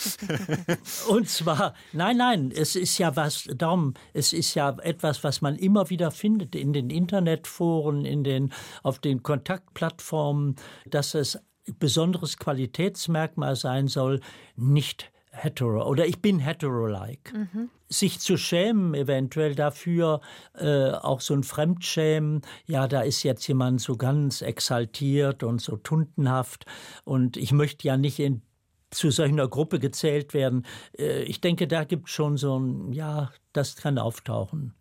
Und 1.09 1.29
zwar, 1.29 1.75
nein, 1.93 2.17
nein, 2.17 2.53
es 2.55 2.77
ist 2.77 2.99
ja 2.99 3.15
was, 3.17 3.49
darum, 3.55 3.95
es 4.13 4.33
ist 4.33 4.55
ja 4.55 4.77
etwas, 4.83 5.23
was 5.23 5.43
man 5.43 5.57
immer 5.57 5.91
wieder 5.91 6.11
findet 6.11 6.55
in 6.55 6.73
den 6.73 6.91
Internetforen, 6.91 8.05
in 8.05 8.25
den, 8.25 8.53
auf 8.83 8.99
den 8.99 9.23
Kontaktplattformen, 9.23 10.57
dass 10.87 11.15
es 11.15 11.39
besonderes 11.79 12.37
Qualitätsmerkmal 12.37 13.57
sein 13.57 13.89
soll, 13.89 14.21
nicht 14.57 15.13
hetero 15.33 15.89
oder 15.89 16.07
ich 16.07 16.21
bin 16.21 16.39
hetero-like. 16.39 17.33
Mhm. 17.33 17.71
Sich 17.89 18.21
zu 18.21 18.37
schämen 18.37 18.95
eventuell 18.95 19.55
dafür, 19.55 20.21
äh, 20.55 20.91
auch 20.91 21.21
so 21.21 21.35
ein 21.35 21.43
Fremdschämen, 21.43 22.43
ja, 22.67 22.87
da 22.87 23.01
ist 23.03 23.23
jetzt 23.23 23.47
jemand 23.47 23.81
so 23.81 23.97
ganz 23.97 24.43
exaltiert 24.43 25.43
und 25.43 25.61
so 25.61 25.77
tuntenhaft 25.77 26.67
und 27.05 27.37
ich 27.37 27.53
möchte 27.53 27.87
ja 27.89 27.97
nicht 27.97 28.19
in 28.19 28.43
zu 28.91 29.11
solcher 29.11 29.49
Gruppe 29.49 29.79
gezählt 29.79 30.35
werden. 30.35 30.67
Äh, 30.99 31.23
ich 31.23 31.41
denke, 31.41 31.67
da 31.67 31.85
gibt 31.85 32.09
es 32.09 32.15
schon 32.15 32.37
so 32.37 32.59
ein, 32.59 32.93
ja, 32.93 33.33
das 33.53 33.77
kann 33.77 33.99
auftauchen. 33.99 34.75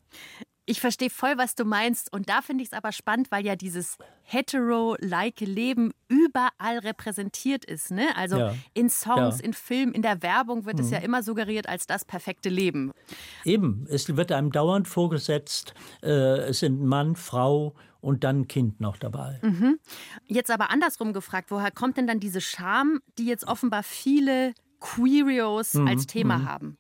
Ich 0.66 0.80
verstehe 0.80 1.10
voll, 1.10 1.38
was 1.38 1.56
du 1.56 1.66
meinst. 1.66 2.14
Und 2.14 2.30
da 2.30 2.42
finde 2.42 2.64
ich 2.64 2.70
es 2.70 2.74
aber 2.74 2.92
spannend, 2.92 3.32
weil 3.32 3.46
ja 3.46 3.56
dieses 3.56 3.98
hetero-like 4.24 5.40
Leben 5.40 5.92
überall 6.08 6.78
repräsentiert 6.80 7.66
ist. 7.66 7.92
Ne? 7.92 8.16
Also 8.16 8.38
ja. 8.38 8.56
in 8.74 8.90
Songs, 8.90 9.40
ja. 9.40 9.46
in 9.46 9.54
Filmen, 9.54 9.94
in 9.94 10.02
der 10.02 10.22
Werbung 10.22 10.66
wird 10.66 10.78
mhm. 10.78 10.86
es 10.86 10.92
ja 10.92 11.00
immer 11.00 11.24
suggeriert 11.24 11.68
als 11.68 11.88
das 11.88 12.06
perfekte 12.06 12.50
Leben. 12.50 12.92
Eben, 13.44 13.88
es 13.90 14.16
wird 14.16 14.32
einem 14.32 14.52
dauernd 14.52 14.88
vorgesetzt, 14.88 15.74
äh, 16.04 16.10
es 16.10 16.60
sind 16.60 16.82
Mann, 16.82 17.16
Frau 17.16 17.76
und 18.00 18.24
dann 18.24 18.42
ein 18.42 18.48
Kind 18.48 18.82
noch 18.82 18.98
dabei. 18.98 19.40
Mhm. 19.42 19.80
Jetzt 20.28 20.52
aber 20.52 20.70
andersrum 20.70 21.14
gefragt, 21.14 21.52
woher 21.52 21.72
kommt 21.72 21.98
denn 21.98 22.08
dann 22.08 22.20
diese 22.20 22.42
Scham, 22.42 23.00
die 23.18 23.26
jetzt 23.26 23.48
offenbar 23.48 23.84
viele 23.84 24.54
Queerios 24.80 25.76
mhm. 25.76 25.88
als 25.88 26.08
Thema 26.08 26.40
mhm. 26.40 26.48
haben? 26.48 26.78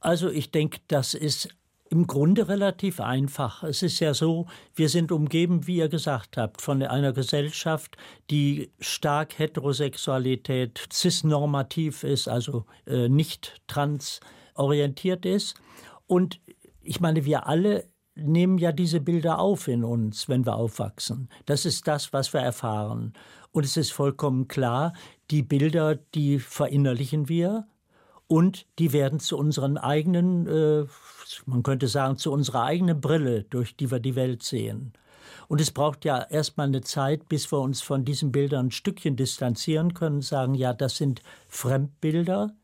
Also 0.00 0.28
ich 0.28 0.50
denke, 0.50 0.78
das 0.86 1.14
ist 1.14 1.48
im 1.90 2.06
Grunde 2.06 2.48
relativ 2.48 3.00
einfach. 3.00 3.62
Es 3.62 3.82
ist 3.82 4.00
ja 4.00 4.14
so, 4.14 4.46
wir 4.74 4.88
sind 4.88 5.12
umgeben, 5.12 5.66
wie 5.66 5.76
ihr 5.76 5.88
gesagt 5.88 6.36
habt, 6.36 6.60
von 6.60 6.82
einer 6.82 7.12
Gesellschaft, 7.12 7.96
die 8.30 8.70
stark 8.78 9.38
Heterosexualität 9.38 10.80
cisnormativ 10.92 12.04
ist, 12.04 12.28
also 12.28 12.66
äh, 12.86 13.08
nicht 13.08 13.56
transorientiert 13.66 15.24
ist. 15.24 15.56
Und 16.06 16.40
ich 16.82 17.00
meine, 17.00 17.24
wir 17.24 17.46
alle 17.46 17.88
nehmen 18.14 18.58
ja 18.58 18.72
diese 18.72 19.00
Bilder 19.00 19.38
auf 19.38 19.68
in 19.68 19.84
uns, 19.84 20.28
wenn 20.28 20.44
wir 20.44 20.56
aufwachsen. 20.56 21.28
Das 21.46 21.64
ist 21.64 21.86
das, 21.86 22.12
was 22.12 22.32
wir 22.32 22.40
erfahren. 22.40 23.12
Und 23.52 23.64
es 23.64 23.76
ist 23.76 23.92
vollkommen 23.92 24.48
klar, 24.48 24.92
die 25.30 25.42
Bilder, 25.42 25.94
die 25.94 26.38
verinnerlichen 26.38 27.28
wir 27.28 27.66
und 28.28 28.66
die 28.78 28.92
werden 28.92 29.18
zu 29.20 29.36
unseren 29.36 29.78
eigenen, 29.78 30.46
äh, 30.46 30.86
man 31.46 31.62
könnte 31.62 31.88
sagen, 31.88 32.18
zu 32.18 32.30
unserer 32.30 32.62
eigenen 32.62 33.00
Brille, 33.00 33.44
durch 33.44 33.76
die 33.76 33.90
wir 33.90 33.98
die 33.98 34.14
Welt 34.14 34.42
sehen. 34.42 34.92
Und 35.48 35.62
es 35.62 35.70
braucht 35.70 36.04
ja 36.04 36.22
erstmal 36.22 36.66
eine 36.66 36.82
Zeit, 36.82 37.28
bis 37.28 37.50
wir 37.50 37.58
uns 37.58 37.80
von 37.80 38.04
diesen 38.04 38.30
Bildern 38.30 38.66
ein 38.66 38.70
Stückchen 38.70 39.16
distanzieren 39.16 39.94
können, 39.94 40.20
sagen, 40.20 40.54
ja, 40.54 40.74
das 40.74 40.96
sind 40.96 41.22
Fremdbilder, 41.48 42.54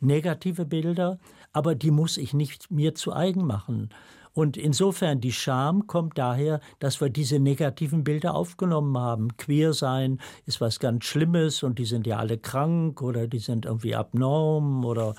negative 0.00 0.64
Bilder, 0.64 1.18
aber 1.52 1.74
die 1.74 1.90
muss 1.90 2.16
ich 2.16 2.32
nicht 2.32 2.70
mir 2.70 2.94
zu 2.94 3.12
eigen 3.12 3.46
machen. 3.46 3.90
Und 4.32 4.56
insofern 4.56 5.20
die 5.20 5.32
Scham 5.32 5.86
kommt 5.86 6.16
daher, 6.16 6.60
dass 6.78 7.00
wir 7.00 7.10
diese 7.10 7.38
negativen 7.38 8.04
Bilder 8.04 8.34
aufgenommen 8.34 8.96
haben. 8.96 9.36
Queer 9.36 9.72
sein 9.72 10.20
ist 10.46 10.60
was 10.60 10.78
ganz 10.78 11.04
Schlimmes 11.04 11.62
und 11.62 11.78
die 11.78 11.84
sind 11.84 12.06
ja 12.06 12.18
alle 12.18 12.38
krank 12.38 13.02
oder 13.02 13.26
die 13.26 13.40
sind 13.40 13.66
irgendwie 13.66 13.96
abnorm 13.96 14.84
oder 14.84 15.14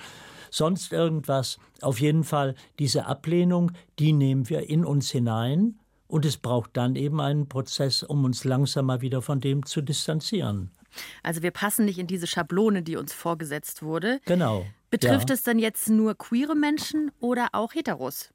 sonst 0.49 0.93
irgendwas. 0.93 1.57
Auf 1.81 1.99
jeden 1.99 2.23
Fall 2.23 2.55
diese 2.79 3.05
Ablehnung, 3.05 3.71
die 3.99 4.13
nehmen 4.13 4.49
wir 4.49 4.69
in 4.69 4.85
uns 4.85 5.11
hinein 5.11 5.79
und 6.07 6.25
es 6.25 6.37
braucht 6.37 6.75
dann 6.77 6.95
eben 6.95 7.19
einen 7.19 7.47
Prozess, 7.47 8.03
um 8.03 8.23
uns 8.25 8.43
langsam 8.43 8.85
mal 8.85 9.01
wieder 9.01 9.21
von 9.21 9.39
dem 9.39 9.65
zu 9.65 9.81
distanzieren. 9.81 10.71
Also 11.23 11.41
wir 11.41 11.51
passen 11.51 11.85
nicht 11.85 11.99
in 11.99 12.07
diese 12.07 12.27
Schablone, 12.27 12.83
die 12.83 12.97
uns 12.97 13.13
vorgesetzt 13.13 13.81
wurde. 13.81 14.19
Genau. 14.25 14.65
Betrifft 14.89 15.29
ja. 15.29 15.35
es 15.35 15.43
dann 15.43 15.57
jetzt 15.57 15.89
nur 15.89 16.15
queere 16.15 16.55
Menschen 16.55 17.11
oder 17.21 17.49
auch 17.53 17.73
Heteros? 17.73 18.29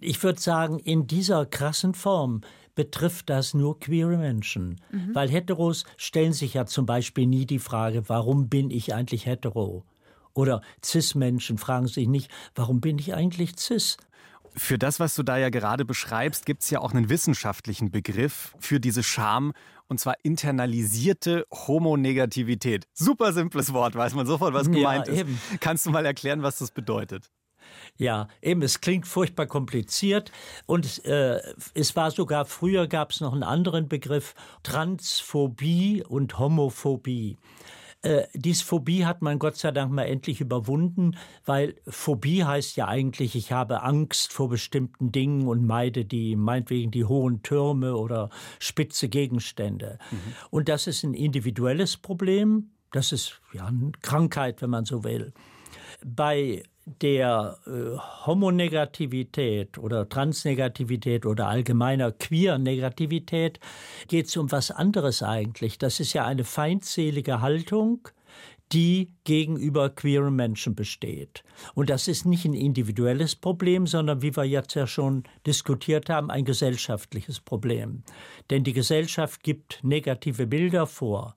Ich 0.00 0.22
würde 0.22 0.40
sagen, 0.40 0.78
in 0.78 1.06
dieser 1.06 1.46
krassen 1.46 1.94
Form 1.94 2.42
betrifft 2.74 3.30
das 3.30 3.54
nur 3.54 3.80
queere 3.80 4.18
Menschen. 4.18 4.80
Mhm. 4.92 5.14
Weil 5.14 5.28
Heteros 5.28 5.84
stellen 5.96 6.32
sich 6.32 6.54
ja 6.54 6.66
zum 6.66 6.86
Beispiel 6.86 7.26
nie 7.26 7.46
die 7.46 7.58
Frage, 7.58 8.08
warum 8.08 8.48
bin 8.48 8.70
ich 8.70 8.94
eigentlich 8.94 9.26
hetero? 9.26 9.84
Oder 10.34 10.60
Cis-Menschen 10.84 11.56
fragen 11.56 11.88
sich 11.88 12.06
nicht, 12.06 12.30
warum 12.54 12.80
bin 12.80 12.98
ich 12.98 13.14
eigentlich 13.14 13.58
cis? 13.58 13.96
Für 14.54 14.78
das, 14.78 15.00
was 15.00 15.14
du 15.14 15.22
da 15.22 15.36
ja 15.38 15.48
gerade 15.48 15.84
beschreibst, 15.84 16.46
gibt 16.46 16.62
es 16.62 16.70
ja 16.70 16.80
auch 16.80 16.92
einen 16.92 17.08
wissenschaftlichen 17.08 17.90
Begriff 17.90 18.54
für 18.58 18.80
diese 18.80 19.02
Scham, 19.02 19.52
und 19.88 20.00
zwar 20.00 20.14
internalisierte 20.22 21.46
Homonegativität. 21.52 22.86
Super 22.92 23.32
simples 23.32 23.72
Wort, 23.72 23.94
weiß 23.94 24.14
man 24.14 24.26
sofort, 24.26 24.52
was 24.52 24.70
gemeint 24.70 25.08
ja, 25.08 25.14
ist. 25.14 25.26
Kannst 25.60 25.86
du 25.86 25.90
mal 25.90 26.04
erklären, 26.04 26.42
was 26.42 26.58
das 26.58 26.70
bedeutet? 26.70 27.30
Ja, 27.98 28.28
eben, 28.42 28.62
es 28.62 28.80
klingt 28.80 29.06
furchtbar 29.06 29.46
kompliziert 29.46 30.30
und 30.66 31.04
äh, 31.06 31.40
es 31.74 31.96
war 31.96 32.10
sogar, 32.10 32.44
früher 32.44 32.86
gab 32.88 33.10
es 33.10 33.20
noch 33.20 33.32
einen 33.32 33.42
anderen 33.42 33.88
Begriff, 33.88 34.34
Transphobie 34.62 36.04
und 36.06 36.38
Homophobie. 36.38 37.38
Äh, 38.06 38.28
dies 38.34 38.62
Phobie 38.62 39.04
hat 39.04 39.22
man 39.22 39.38
Gott 39.38 39.56
sei 39.56 39.72
Dank 39.72 39.90
mal 39.90 40.04
endlich 40.04 40.40
überwunden, 40.40 41.16
weil 41.44 41.74
Phobie 41.88 42.44
heißt 42.44 42.76
ja 42.76 42.86
eigentlich, 42.86 43.34
ich 43.34 43.50
habe 43.50 43.82
Angst 43.82 44.32
vor 44.32 44.48
bestimmten 44.48 45.10
Dingen 45.10 45.48
und 45.48 45.66
meide 45.66 46.04
die, 46.04 46.36
meinetwegen 46.36 46.90
die 46.90 47.04
hohen 47.04 47.42
Türme 47.42 47.96
oder 47.96 48.30
spitze 48.58 49.08
Gegenstände. 49.08 49.98
Mhm. 50.10 50.18
Und 50.50 50.68
das 50.68 50.86
ist 50.86 51.02
ein 51.02 51.14
individuelles 51.14 51.96
Problem, 51.96 52.70
das 52.92 53.12
ist 53.12 53.40
ja 53.52 53.66
eine 53.66 53.92
Krankheit, 54.02 54.62
wenn 54.62 54.70
man 54.70 54.84
so 54.84 55.02
will. 55.02 55.32
Bei 56.04 56.62
der 56.86 57.58
äh, 57.66 57.98
Homonegativität 58.26 59.76
oder 59.76 60.08
Transnegativität 60.08 61.26
oder 61.26 61.48
allgemeiner 61.48 62.12
Queer-Negativität 62.12 63.58
geht 64.06 64.26
es 64.26 64.36
um 64.36 64.52
was 64.52 64.70
anderes 64.70 65.22
eigentlich. 65.22 65.78
Das 65.78 65.98
ist 65.98 66.12
ja 66.12 66.24
eine 66.24 66.44
feindselige 66.44 67.40
Haltung, 67.40 68.08
die 68.72 69.12
gegenüber 69.24 69.90
queeren 69.90 70.34
Menschen 70.34 70.74
besteht. 70.74 71.44
Und 71.74 71.90
das 71.90 72.08
ist 72.08 72.24
nicht 72.24 72.44
ein 72.44 72.54
individuelles 72.54 73.36
Problem, 73.36 73.86
sondern 73.86 74.22
wie 74.22 74.36
wir 74.36 74.44
jetzt 74.44 74.74
ja 74.74 74.86
schon 74.86 75.24
diskutiert 75.46 76.08
haben, 76.08 76.30
ein 76.30 76.44
gesellschaftliches 76.44 77.40
Problem. 77.40 78.02
Denn 78.50 78.64
die 78.64 78.72
Gesellschaft 78.72 79.42
gibt 79.42 79.80
negative 79.82 80.46
Bilder 80.46 80.86
vor. 80.86 81.36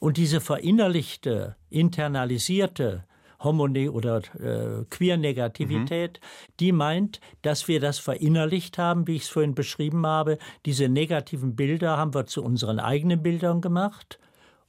Und 0.00 0.16
diese 0.16 0.40
verinnerlichte, 0.40 1.56
internalisierte 1.70 3.04
Homone 3.42 3.90
oder 3.90 4.18
äh, 4.38 4.84
Queer-Negativität, 4.90 6.20
mhm. 6.20 6.52
die 6.60 6.72
meint, 6.72 7.20
dass 7.42 7.68
wir 7.68 7.80
das 7.80 7.98
verinnerlicht 7.98 8.78
haben, 8.78 9.06
wie 9.06 9.16
ich 9.16 9.22
es 9.22 9.28
vorhin 9.28 9.54
beschrieben 9.54 10.06
habe. 10.06 10.38
Diese 10.64 10.88
negativen 10.88 11.56
Bilder 11.56 11.96
haben 11.96 12.14
wir 12.14 12.26
zu 12.26 12.42
unseren 12.42 12.78
eigenen 12.78 13.22
Bildern 13.22 13.60
gemacht 13.60 14.18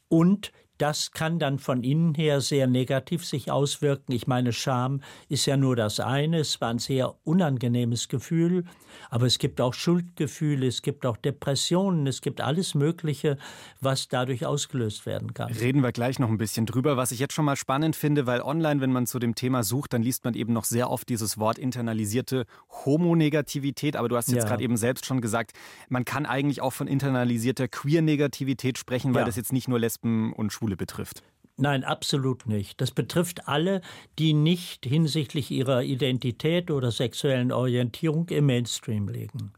und 0.10 0.52
das 0.78 1.12
kann 1.12 1.40
dann 1.40 1.60
von 1.60 1.84
innen 1.84 2.14
her 2.14 2.42
sehr 2.42 2.68
negativ 2.68 3.26
sich 3.26 3.52
auswirken. 3.52 4.12
Ich 4.12 4.28
meine, 4.28 4.54
Scham 4.54 5.02
ist 5.30 5.46
ja 5.46 5.58
nur 5.58 5.76
das 5.76 6.00
eine. 6.00 6.40
Es 6.40 6.62
war 6.62 6.70
ein 6.70 6.80
sehr 6.80 7.16
unangenehmes 7.24 8.08
Gefühl. 8.08 8.66
Aber 9.10 9.26
es 9.26 9.38
gibt 9.38 9.62
auch 9.62 9.74
Schuldgefühle, 9.74 10.68
es 10.68 10.82
gibt 10.82 11.06
auch 11.06 11.18
Depressionen, 11.18 12.08
es 12.08 12.22
gibt 12.22 12.42
alles 12.42 12.76
Mögliche, 12.76 13.38
was 13.80 14.08
dadurch 14.08 14.46
ausgelöst 14.46 15.06
werden 15.06 15.34
kann. 15.34 15.52
Reden 15.52 15.82
wir 15.82 15.92
gleich 15.92 16.20
noch 16.20 16.30
ein 16.30 16.38
bisschen 16.38 16.66
drüber. 16.66 16.98
Was 16.98 17.12
ich 17.12 17.20
jetzt 17.20 17.34
schon 17.34 17.46
mal 17.46 17.56
spannend 17.56 17.96
finde, 17.96 18.26
weil 18.26 18.42
online, 18.42 18.82
wenn 18.82 18.92
man 18.92 19.08
zu 19.08 19.20
dem 19.20 19.36
Thema 19.36 19.64
sucht, 19.64 19.94
dann 19.94 20.02
liest 20.02 20.26
man 20.26 20.34
eben 20.34 20.54
noch 20.54 20.66
sehr 20.66 20.90
oft 20.90 21.10
dieses 21.10 21.38
Wort 21.38 21.58
internalisierte 21.58 22.46
Homonegativität. 22.86 23.96
Aber 23.96 24.10
du 24.10 24.18
hast 24.18 24.30
jetzt 24.30 24.44
ja. 24.44 24.50
gerade 24.50 24.64
eben 24.64 24.78
selbst 24.78 25.06
schon 25.06 25.22
gesagt, 25.22 25.52
man 25.90 26.06
kann 26.06 26.26
eigentlich 26.26 26.62
auch 26.62 26.74
von 26.74 26.88
internalisierter 26.88 27.68
Queer-Negativität 27.68 28.78
sprechen, 28.78 29.14
weil 29.14 29.22
ja. 29.22 29.26
das 29.26 29.36
jetzt 29.36 29.54
nicht 29.54 29.68
nur 29.68 29.80
Lesben 29.80 30.34
und 30.34 30.52
Schwule 30.68 30.76
betrifft. 30.76 31.24
Nein, 31.56 31.84
absolut 31.84 32.46
nicht. 32.46 32.80
Das 32.82 32.92
betrifft 32.92 33.48
alle, 33.48 33.82
die 34.20 34.34
nicht 34.34 34.86
hinsichtlich 34.86 35.50
ihrer 35.50 35.82
Identität 35.82 36.70
oder 36.70 36.92
sexuellen 36.92 37.52
Orientierung 37.52 38.30
im 38.30 38.46
Mainstream 38.46 39.08
liegen. 39.08 39.54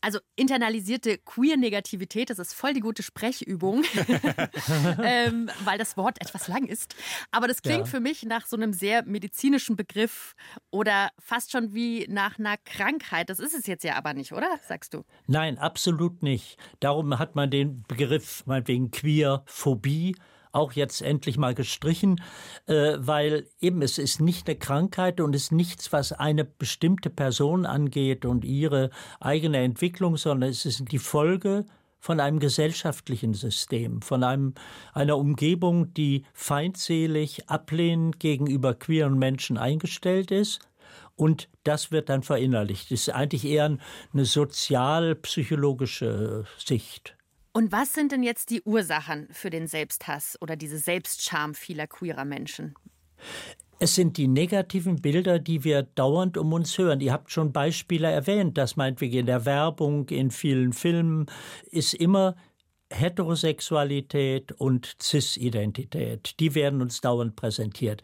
Also 0.00 0.20
internalisierte 0.36 1.18
Queer-Negativität, 1.18 2.30
das 2.30 2.38
ist 2.38 2.54
voll 2.54 2.74
die 2.74 2.80
gute 2.80 3.02
Sprechübung, 3.02 3.82
ähm, 5.02 5.50
weil 5.64 5.78
das 5.78 5.96
Wort 5.96 6.18
etwas 6.20 6.48
lang 6.48 6.66
ist. 6.66 6.94
Aber 7.32 7.48
das 7.48 7.60
klingt 7.60 7.80
ja. 7.80 7.84
für 7.86 8.00
mich 8.00 8.22
nach 8.22 8.46
so 8.46 8.56
einem 8.56 8.72
sehr 8.72 9.04
medizinischen 9.04 9.74
Begriff 9.74 10.34
oder 10.70 11.10
fast 11.18 11.50
schon 11.50 11.74
wie 11.74 12.06
nach 12.08 12.38
einer 12.38 12.56
Krankheit. 12.64 13.28
Das 13.30 13.40
ist 13.40 13.54
es 13.54 13.66
jetzt 13.66 13.84
ja 13.84 13.96
aber 13.96 14.14
nicht, 14.14 14.32
oder? 14.32 14.48
Sagst 14.66 14.94
du? 14.94 15.02
Nein, 15.26 15.58
absolut 15.58 16.22
nicht. 16.22 16.56
Darum 16.78 17.18
hat 17.18 17.34
man 17.34 17.50
den 17.50 17.82
Begriff 17.88 18.46
meinetwegen 18.46 18.90
Queerphobie 18.90 20.14
auch 20.56 20.72
jetzt 20.72 21.02
endlich 21.02 21.38
mal 21.38 21.54
gestrichen, 21.54 22.20
äh, 22.66 22.94
weil 22.98 23.46
eben 23.60 23.82
es 23.82 23.98
ist 23.98 24.20
nicht 24.20 24.48
eine 24.48 24.56
Krankheit 24.56 25.20
und 25.20 25.32
es 25.34 25.44
ist 25.44 25.52
nichts, 25.52 25.92
was 25.92 26.10
eine 26.12 26.44
bestimmte 26.44 27.10
Person 27.10 27.66
angeht 27.66 28.24
und 28.24 28.44
ihre 28.44 28.90
eigene 29.20 29.58
Entwicklung, 29.58 30.16
sondern 30.16 30.50
es 30.50 30.66
ist 30.66 30.90
die 30.90 30.98
Folge 30.98 31.64
von 32.00 32.18
einem 32.20 32.38
gesellschaftlichen 32.38 33.34
System, 33.34 34.00
von 34.00 34.22
einem, 34.22 34.54
einer 34.92 35.18
Umgebung, 35.18 35.92
die 35.94 36.24
feindselig, 36.32 37.48
ablehnend 37.48 38.20
gegenüber 38.20 38.74
queeren 38.74 39.18
Menschen 39.18 39.58
eingestellt 39.58 40.30
ist. 40.30 40.60
Und 41.16 41.48
das 41.64 41.90
wird 41.90 42.08
dann 42.08 42.22
verinnerlicht. 42.22 42.92
Das 42.92 43.00
ist 43.00 43.10
eigentlich 43.10 43.44
eher 43.44 43.76
eine 44.12 44.24
sozialpsychologische 44.24 46.44
Sicht. 46.58 47.16
Und 47.56 47.72
was 47.72 47.94
sind 47.94 48.12
denn 48.12 48.22
jetzt 48.22 48.50
die 48.50 48.60
Ursachen 48.60 49.28
für 49.30 49.48
den 49.48 49.66
Selbsthass 49.66 50.36
oder 50.42 50.56
diese 50.56 50.76
Selbstscham 50.76 51.54
vieler 51.54 51.86
queerer 51.86 52.26
Menschen? 52.26 52.74
Es 53.78 53.94
sind 53.94 54.18
die 54.18 54.28
negativen 54.28 55.00
Bilder, 55.00 55.38
die 55.38 55.64
wir 55.64 55.82
dauernd 55.82 56.36
um 56.36 56.52
uns 56.52 56.76
hören. 56.76 57.00
Ihr 57.00 57.14
habt 57.14 57.30
schon 57.30 57.54
Beispiele 57.54 58.10
erwähnt, 58.10 58.58
dass 58.58 58.76
meinetwegen 58.76 59.20
in 59.20 59.24
der 59.24 59.46
Werbung, 59.46 60.06
in 60.10 60.30
vielen 60.30 60.74
Filmen 60.74 61.30
ist 61.70 61.94
immer 61.94 62.36
Heterosexualität 62.92 64.52
und 64.52 64.94
Cis-Identität. 65.00 66.38
Die 66.38 66.54
werden 66.54 66.82
uns 66.82 67.00
dauernd 67.00 67.36
präsentiert 67.36 68.02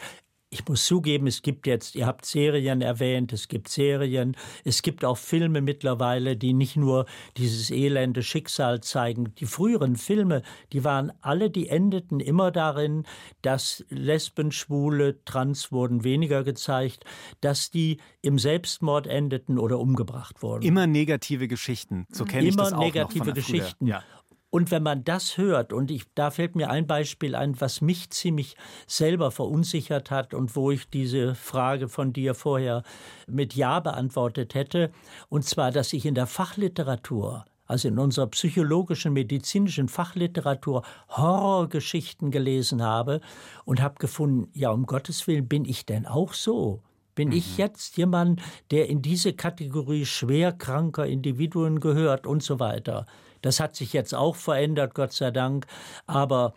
ich 0.53 0.69
muss 0.69 0.85
zugeben, 0.85 1.27
es 1.27 1.41
gibt 1.41 1.67
jetzt, 1.67 1.95
ihr 1.95 2.07
habt 2.07 2.27
Serien 2.27 2.83
erwähnt, 2.83 3.33
es 3.33 3.49
gibt 3.49 3.69
Serien, 3.69 4.37
es 4.65 4.83
gibt 4.83 5.03
auch 5.03 5.17
Filme 5.17 5.63
mittlerweile, 5.63 6.37
die 6.37 6.53
nicht 6.53 6.77
nur 6.77 7.07
dieses 7.39 7.71
elende 7.71 8.23
Schicksal 8.23 8.83
zeigen. 8.83 9.35
Die 9.37 9.47
früheren 9.47 9.97
Filme, 9.97 10.43
die 10.73 10.85
waren 10.85 11.11
alle, 11.23 11.49
die 11.49 11.69
endeten 11.69 12.21
immer 12.21 12.51
darin, 12.51 13.05
dass 13.41 13.85
Lesben, 13.89 14.53
Schwule, 14.53 15.25
Trans 15.25 15.73
wurden 15.73 16.05
weniger 16.05 16.45
gezeigt, 16.45 17.05
dass 17.41 17.71
die 17.71 17.97
im 18.21 18.39
Selbstmord 18.39 19.07
endeten 19.07 19.59
oder 19.59 19.79
umgebracht 19.79 20.43
wurden. 20.43 20.63
Immer 20.65 20.87
negative 20.87 21.49
Geschichten, 21.49 22.07
so 22.11 22.27
kenne 22.27 22.49
ich 22.49 22.57
das 22.57 22.75
auch 22.75 22.77
Immer 22.77 22.85
negative 22.85 23.33
Geschichten. 23.33 23.87
Ja. 23.87 24.05
Und 24.53 24.71
wenn 24.71 24.83
man 24.83 25.03
das 25.03 25.39
hört, 25.39 25.73
und 25.73 25.91
ich, 25.91 26.05
da 26.15 26.31
fällt 26.31 26.57
mir 26.57 26.69
ein 26.69 26.87
Beispiel 26.87 27.35
ein, 27.35 27.59
was 27.63 27.81
mich 27.81 28.11
ziemlich 28.11 28.55
selber 28.87 29.31
verunsichert 29.31 30.11
hat 30.11 30.35
und 30.35 30.55
wo 30.57 30.71
ich 30.71 30.91
diese 30.91 31.35
Frage 31.35 31.89
von 31.89 32.13
dir 32.13 32.35
vorher 32.35 32.83
mit 33.27 33.55
Ja 33.55 33.81
beantwortet 33.81 34.55
hätte, 34.55 34.93
und 35.31 35.47
zwar, 35.47 35.71
dass 35.71 35.95
ich 35.95 36.05
in 36.05 36.15
der 36.15 36.27
Fachliteratur 36.27 37.47
also 37.65 37.89
in 37.89 37.99
unserer 37.99 38.27
psychologischen, 38.27 39.15
medizinischen 39.15 39.89
Fachliteratur 39.89 40.83
Horrorgeschichten 41.09 42.31
gelesen 42.31 42.83
habe 42.83 43.23
und 43.65 43.81
habe 43.81 43.95
gefunden, 43.99 44.51
ja, 44.53 44.71
um 44.71 44.85
Gottes 44.85 45.27
Willen, 45.27 45.49
bin 45.49 45.65
ich 45.65 45.87
denn 45.87 46.05
auch 46.05 46.35
so? 46.35 46.83
Bin 47.15 47.29
mhm. 47.29 47.37
ich 47.37 47.57
jetzt 47.57 47.97
jemand, 47.97 48.43
der 48.71 48.91
in 48.91 49.01
diese 49.01 49.33
Kategorie 49.33 50.05
schwerkranker 50.05 51.07
Individuen 51.07 51.81
gehört 51.81 52.27
und 52.27 52.43
so 52.43 52.61
weiter? 52.61 53.07
Das 53.43 53.61
hat 53.61 53.77
sich 53.77 53.93
jetzt 53.93 54.15
auch 54.15 54.37
verändert, 54.37 54.95
Gott 54.95 55.13
sei 55.13 55.31
Dank. 55.31 55.67
Aber 56.07 56.55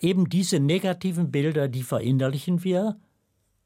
eben 0.00 0.28
diese 0.28 0.58
negativen 0.58 1.30
Bilder, 1.30 1.68
die 1.68 1.82
verinnerlichen 1.84 2.64
wir 2.64 2.96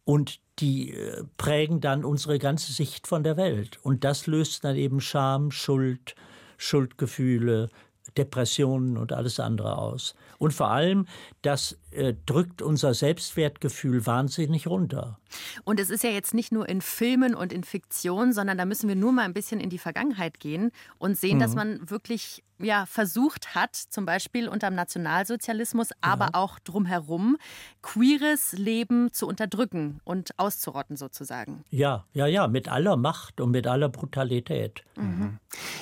und 0.05 0.41
die 0.59 0.93
äh, 0.93 1.25
prägen 1.37 1.81
dann 1.81 2.05
unsere 2.05 2.39
ganze 2.39 2.73
Sicht 2.73 3.07
von 3.07 3.23
der 3.23 3.37
Welt. 3.37 3.79
Und 3.83 4.05
das 4.05 4.27
löst 4.27 4.65
dann 4.65 4.77
eben 4.77 5.01
Scham, 5.01 5.51
Schuld, 5.51 6.15
Schuldgefühle, 6.57 7.69
Depressionen 8.17 8.97
und 8.97 9.13
alles 9.13 9.41
andere 9.41 9.79
aus. 9.79 10.15
Und 10.39 10.53
vor 10.53 10.71
allem, 10.71 11.07
das 11.43 11.79
äh, 11.91 12.15
drückt 12.27 12.63
unser 12.63 12.95
Selbstwertgefühl 12.95 14.07
wahnsinnig 14.07 14.67
runter. 14.67 15.19
Und 15.65 15.81
es 15.81 15.91
ist 15.91 16.05
ja 16.05 16.11
jetzt 16.11 16.35
nicht 16.35 16.53
nur 16.53 16.69
in 16.69 16.81
Filmen 16.81 17.35
und 17.35 17.53
in 17.53 17.65
Fiktion, 17.65 18.33
sondern 18.33 18.59
da 18.59 18.65
müssen 18.65 18.89
wir 18.89 18.97
nur 18.97 19.13
mal 19.13 19.25
ein 19.25 19.35
bisschen 19.35 19.61
in 19.61 19.71
die 19.71 19.79
Vergangenheit 19.79 20.41
gehen 20.41 20.71
und 20.99 21.17
sehen, 21.17 21.37
mhm. 21.37 21.41
dass 21.41 21.55
man 21.55 21.91
wirklich 21.91 22.43
ja, 22.59 22.87
versucht 22.87 23.55
hat, 23.55 23.77
zum 23.77 24.07
Beispiel 24.07 24.49
unter 24.49 24.71
dem 24.71 24.77
Nationalsozialismus, 24.77 25.91
aber 26.01 26.31
auch 26.33 26.59
drumherum, 26.59 27.37
queeres 27.83 28.53
Leben 28.53 29.13
zu 29.13 29.27
unterdrücken 29.27 30.01
und 30.05 30.39
auszurotten 30.39 30.97
sozusagen. 30.97 31.65
Ja, 31.71 32.05
ja, 32.13 32.27
ja, 32.27 32.49
mit 32.49 32.69
aller 32.69 32.97
Macht 32.97 33.41
und 33.41 33.51
mit 33.51 33.67
aller 33.67 33.89
Brutalität. 33.89 34.85
Mhm. 34.97 35.39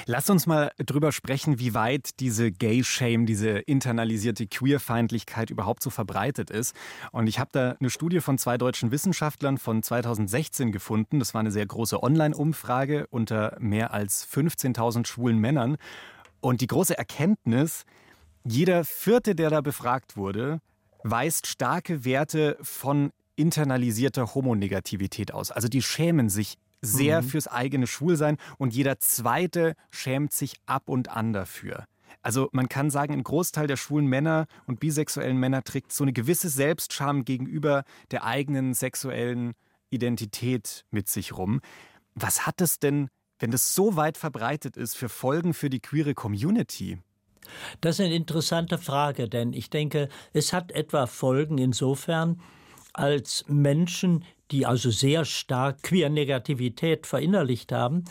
Lass 0.06 0.28
uns 0.28 0.46
mal 0.46 0.72
drüber 0.78 1.12
sprechen, 1.12 1.58
wie 1.58 1.74
weit 1.74 2.20
diese 2.20 2.50
Gay-Shame, 2.50 3.26
diese 3.26 3.50
internalisierte 3.50 4.46
Queerfeindlichkeit 4.46 5.50
überhaupt 5.50 5.82
so 5.82 5.90
verbreitet 5.90 6.50
ist. 6.50 6.74
Und 7.12 7.26
ich 7.28 7.38
habe 7.38 7.50
da 7.52 7.76
eine 7.78 7.90
Studie 7.90 8.20
von 8.20 8.38
zwei 8.38 8.58
deutschen 8.58 8.90
Wissenschaftlern 8.90 9.58
von 9.58 9.82
2016 9.82 10.72
gefunden. 10.72 11.18
Das 11.20 11.34
war 11.34 11.40
eine 11.40 11.52
sehr 11.52 11.66
große 11.66 12.02
Online-Umfrage 12.02 13.06
unter 13.08 13.56
mehr 13.60 13.92
als 13.92 14.26
15.000 14.28 15.06
schwulen 15.06 15.38
Männern. 15.38 15.76
Und 16.44 16.60
die 16.60 16.66
große 16.66 16.98
Erkenntnis, 16.98 17.84
jeder 18.44 18.84
Vierte, 18.84 19.34
der 19.34 19.48
da 19.48 19.62
befragt 19.62 20.18
wurde, 20.18 20.60
weist 21.02 21.46
starke 21.46 22.04
Werte 22.04 22.58
von 22.60 23.12
internalisierter 23.34 24.34
Homonegativität 24.34 25.32
aus. 25.32 25.50
Also 25.50 25.68
die 25.68 25.80
schämen 25.80 26.28
sich 26.28 26.58
sehr 26.82 27.22
mhm. 27.22 27.28
fürs 27.28 27.48
eigene 27.48 27.86
Schwulsein 27.86 28.36
und 28.58 28.74
jeder 28.74 28.98
Zweite 28.98 29.74
schämt 29.90 30.34
sich 30.34 30.56
ab 30.66 30.90
und 30.90 31.08
an 31.08 31.32
dafür. 31.32 31.86
Also 32.20 32.50
man 32.52 32.68
kann 32.68 32.90
sagen, 32.90 33.14
ein 33.14 33.24
Großteil 33.24 33.66
der 33.66 33.78
schwulen 33.78 34.06
Männer 34.06 34.46
und 34.66 34.80
bisexuellen 34.80 35.38
Männer 35.38 35.64
trägt 35.64 35.94
so 35.94 36.04
eine 36.04 36.12
gewisse 36.12 36.50
Selbstscham 36.50 37.24
gegenüber 37.24 37.84
der 38.10 38.22
eigenen 38.22 38.74
sexuellen 38.74 39.54
Identität 39.88 40.84
mit 40.90 41.08
sich 41.08 41.38
rum. 41.38 41.62
Was 42.14 42.46
hat 42.46 42.60
es 42.60 42.78
denn 42.78 43.08
wenn 43.38 43.50
das 43.50 43.74
so 43.74 43.96
weit 43.96 44.16
verbreitet 44.16 44.76
ist, 44.76 44.96
für 44.96 45.08
Folgen 45.08 45.54
für 45.54 45.70
die 45.70 45.80
queere 45.80 46.14
Community? 46.14 46.98
Das 47.80 47.98
ist 47.98 48.06
eine 48.06 48.14
interessante 48.14 48.78
Frage, 48.78 49.28
denn 49.28 49.52
ich 49.52 49.70
denke, 49.70 50.08
es 50.32 50.52
hat 50.52 50.72
etwa 50.72 51.06
Folgen 51.06 51.58
insofern, 51.58 52.40
als 52.94 53.44
Menschen, 53.48 54.24
die 54.50 54.66
also 54.66 54.90
sehr 54.90 55.24
stark 55.24 55.82
Queer-Negativität 55.82 57.06
verinnerlicht 57.06 57.72
haben, 57.72 58.04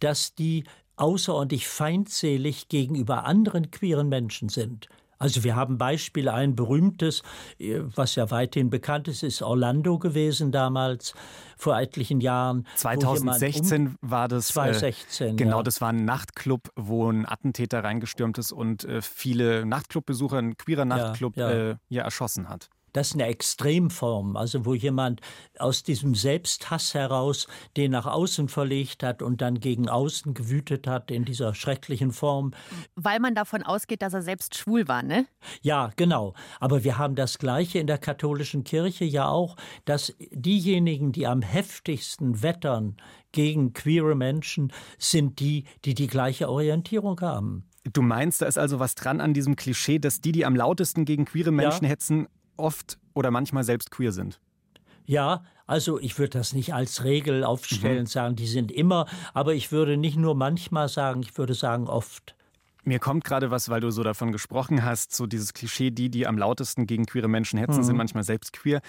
dass 0.00 0.34
die 0.34 0.64
außerordentlich 0.96 1.68
feindselig 1.68 2.68
gegenüber 2.68 3.24
anderen 3.24 3.70
queeren 3.70 4.08
Menschen 4.08 4.48
sind. 4.48 4.88
Also 5.22 5.44
wir 5.44 5.54
haben 5.54 5.78
Beispiele, 5.78 6.34
ein 6.34 6.56
berühmtes, 6.56 7.22
äh, 7.60 7.78
was 7.94 8.16
ja 8.16 8.32
weithin 8.32 8.70
bekannt 8.70 9.06
ist, 9.06 9.22
ist 9.22 9.40
Orlando 9.40 10.00
gewesen 10.00 10.50
damals, 10.50 11.14
vor 11.56 11.78
etlichen 11.78 12.20
Jahren. 12.20 12.66
2016 12.74 13.86
um 13.86 13.96
war 14.00 14.26
das. 14.26 14.48
2016. 14.48 15.28
Äh, 15.28 15.36
genau, 15.36 15.58
ja. 15.58 15.62
das 15.62 15.80
war 15.80 15.90
ein 15.90 16.04
Nachtclub, 16.04 16.72
wo 16.74 17.08
ein 17.08 17.24
Attentäter 17.24 17.84
reingestürmt 17.84 18.36
ist 18.38 18.50
und 18.50 18.82
äh, 18.84 19.00
viele 19.00 19.64
Nachtclubbesucher, 19.64 20.38
ein 20.38 20.56
queerer 20.56 20.86
Nachtclub, 20.86 21.36
ja, 21.36 21.50
ja. 21.52 21.70
Äh, 21.70 21.76
ja 21.88 22.02
erschossen 22.02 22.48
hat. 22.48 22.68
Das 22.92 23.08
ist 23.08 23.14
eine 23.14 23.26
Extremform, 23.26 24.36
also 24.36 24.66
wo 24.66 24.74
jemand 24.74 25.20
aus 25.58 25.82
diesem 25.82 26.14
Selbsthass 26.14 26.94
heraus 26.94 27.46
den 27.76 27.92
nach 27.92 28.06
außen 28.06 28.48
verlegt 28.48 29.02
hat 29.02 29.22
und 29.22 29.40
dann 29.40 29.60
gegen 29.60 29.88
außen 29.88 30.34
gewütet 30.34 30.86
hat 30.86 31.10
in 31.10 31.24
dieser 31.24 31.54
schrecklichen 31.54 32.12
Form. 32.12 32.52
Weil 32.94 33.20
man 33.20 33.34
davon 33.34 33.62
ausgeht, 33.62 34.02
dass 34.02 34.14
er 34.14 34.22
selbst 34.22 34.56
schwul 34.56 34.88
war, 34.88 35.02
ne? 35.02 35.26
Ja, 35.62 35.90
genau. 35.96 36.34
Aber 36.60 36.84
wir 36.84 36.98
haben 36.98 37.14
das 37.14 37.38
Gleiche 37.38 37.78
in 37.78 37.86
der 37.86 37.98
katholischen 37.98 38.64
Kirche 38.64 39.04
ja 39.04 39.28
auch, 39.28 39.56
dass 39.84 40.14
diejenigen, 40.30 41.12
die 41.12 41.26
am 41.26 41.42
heftigsten 41.42 42.42
wettern 42.42 42.96
gegen 43.32 43.72
queere 43.72 44.14
Menschen, 44.14 44.72
sind 44.98 45.40
die, 45.40 45.64
die 45.84 45.94
die 45.94 46.06
gleiche 46.06 46.50
Orientierung 46.50 47.20
haben. 47.20 47.64
Du 47.92 48.02
meinst, 48.02 48.42
da 48.42 48.46
ist 48.46 48.58
also 48.58 48.78
was 48.78 48.94
dran 48.94 49.20
an 49.20 49.34
diesem 49.34 49.56
Klischee, 49.56 49.98
dass 49.98 50.20
die, 50.20 50.32
die 50.32 50.44
am 50.44 50.54
lautesten 50.54 51.04
gegen 51.04 51.24
queere 51.24 51.50
Menschen 51.50 51.84
ja. 51.84 51.90
hetzen, 51.90 52.28
oft 52.62 52.98
oder 53.14 53.30
manchmal 53.30 53.64
selbst 53.64 53.90
queer 53.90 54.12
sind. 54.12 54.40
Ja, 55.04 55.42
also 55.66 55.98
ich 55.98 56.18
würde 56.18 56.38
das 56.38 56.52
nicht 56.52 56.74
als 56.74 57.04
Regel 57.04 57.44
aufstellen, 57.44 58.00
mhm. 58.02 58.06
sagen, 58.06 58.36
die 58.36 58.46
sind 58.46 58.70
immer, 58.70 59.06
aber 59.34 59.54
ich 59.54 59.72
würde 59.72 59.96
nicht 59.96 60.16
nur 60.16 60.34
manchmal 60.34 60.88
sagen, 60.88 61.22
ich 61.22 61.36
würde 61.36 61.54
sagen 61.54 61.88
oft. 61.88 62.34
Mir 62.84 62.98
kommt 62.98 63.24
gerade 63.24 63.50
was, 63.50 63.68
weil 63.68 63.80
du 63.80 63.90
so 63.90 64.02
davon 64.02 64.32
gesprochen 64.32 64.84
hast, 64.84 65.14
so 65.14 65.26
dieses 65.26 65.54
Klischee, 65.54 65.90
die, 65.90 66.10
die 66.10 66.26
am 66.26 66.36
lautesten 66.36 66.86
gegen 66.86 67.06
queere 67.06 67.28
Menschen 67.28 67.58
hetzen, 67.58 67.78
mhm. 67.78 67.84
sind 67.84 67.96
manchmal 67.96 68.24
selbst 68.24 68.52
queer. 68.52 68.80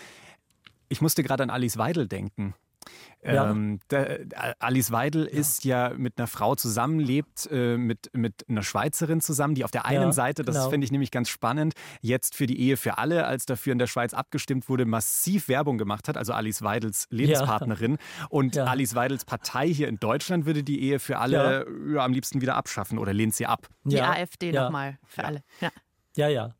Ich 0.89 1.01
musste 1.01 1.23
gerade 1.23 1.43
an 1.43 1.49
Alice 1.49 1.77
Weidel 1.77 2.07
denken. 2.07 2.55
Ja. 3.23 3.51
Ähm, 3.51 3.79
der, 3.89 4.19
Alice 4.59 4.91
Weidel 4.91 5.25
ja. 5.25 5.39
ist 5.39 5.63
ja 5.63 5.93
mit 5.95 6.17
einer 6.17 6.27
Frau 6.27 6.55
zusammenlebt, 6.55 7.47
äh, 7.51 7.77
mit, 7.77 8.09
mit 8.13 8.45
einer 8.49 8.63
Schweizerin 8.63 9.21
zusammen, 9.21 9.55
die 9.55 9.63
auf 9.63 9.71
der 9.71 9.85
einen 9.85 10.03
ja, 10.03 10.11
Seite, 10.11 10.43
das 10.43 10.55
genau. 10.55 10.69
finde 10.69 10.85
ich 10.85 10.91
nämlich 10.91 11.11
ganz 11.11 11.29
spannend, 11.29 11.73
jetzt 12.01 12.35
für 12.35 12.47
die 12.47 12.59
Ehe 12.59 12.75
für 12.75 12.97
alle, 12.97 13.25
als 13.25 13.45
dafür 13.45 13.71
in 13.71 13.79
der 13.79 13.87
Schweiz 13.87 14.13
abgestimmt 14.13 14.67
wurde, 14.67 14.85
massiv 14.85 15.47
Werbung 15.47 15.77
gemacht 15.77 16.07
hat, 16.07 16.17
also 16.17 16.33
Alice 16.33 16.61
Weidels 16.63 17.07
Lebenspartnerin. 17.09 17.97
Und 18.29 18.57
Alice 18.57 18.95
Weidels 18.95 19.25
Partei 19.25 19.67
hier 19.67 19.87
in 19.87 19.99
Deutschland 19.99 20.45
würde 20.45 20.63
die 20.63 20.81
Ehe 20.81 20.99
für 20.99 21.19
alle 21.19 21.65
am 21.97 22.11
liebsten 22.11 22.41
wieder 22.41 22.55
abschaffen 22.55 22.97
oder 22.97 23.13
lehnt 23.13 23.35
sie 23.35 23.45
ab. 23.45 23.67
Die 23.83 24.01
AfD 24.01 24.51
nochmal 24.51 24.97
für 25.05 25.23
alle. 25.23 25.43
Ja, 26.15 26.27
ja. 26.27 26.53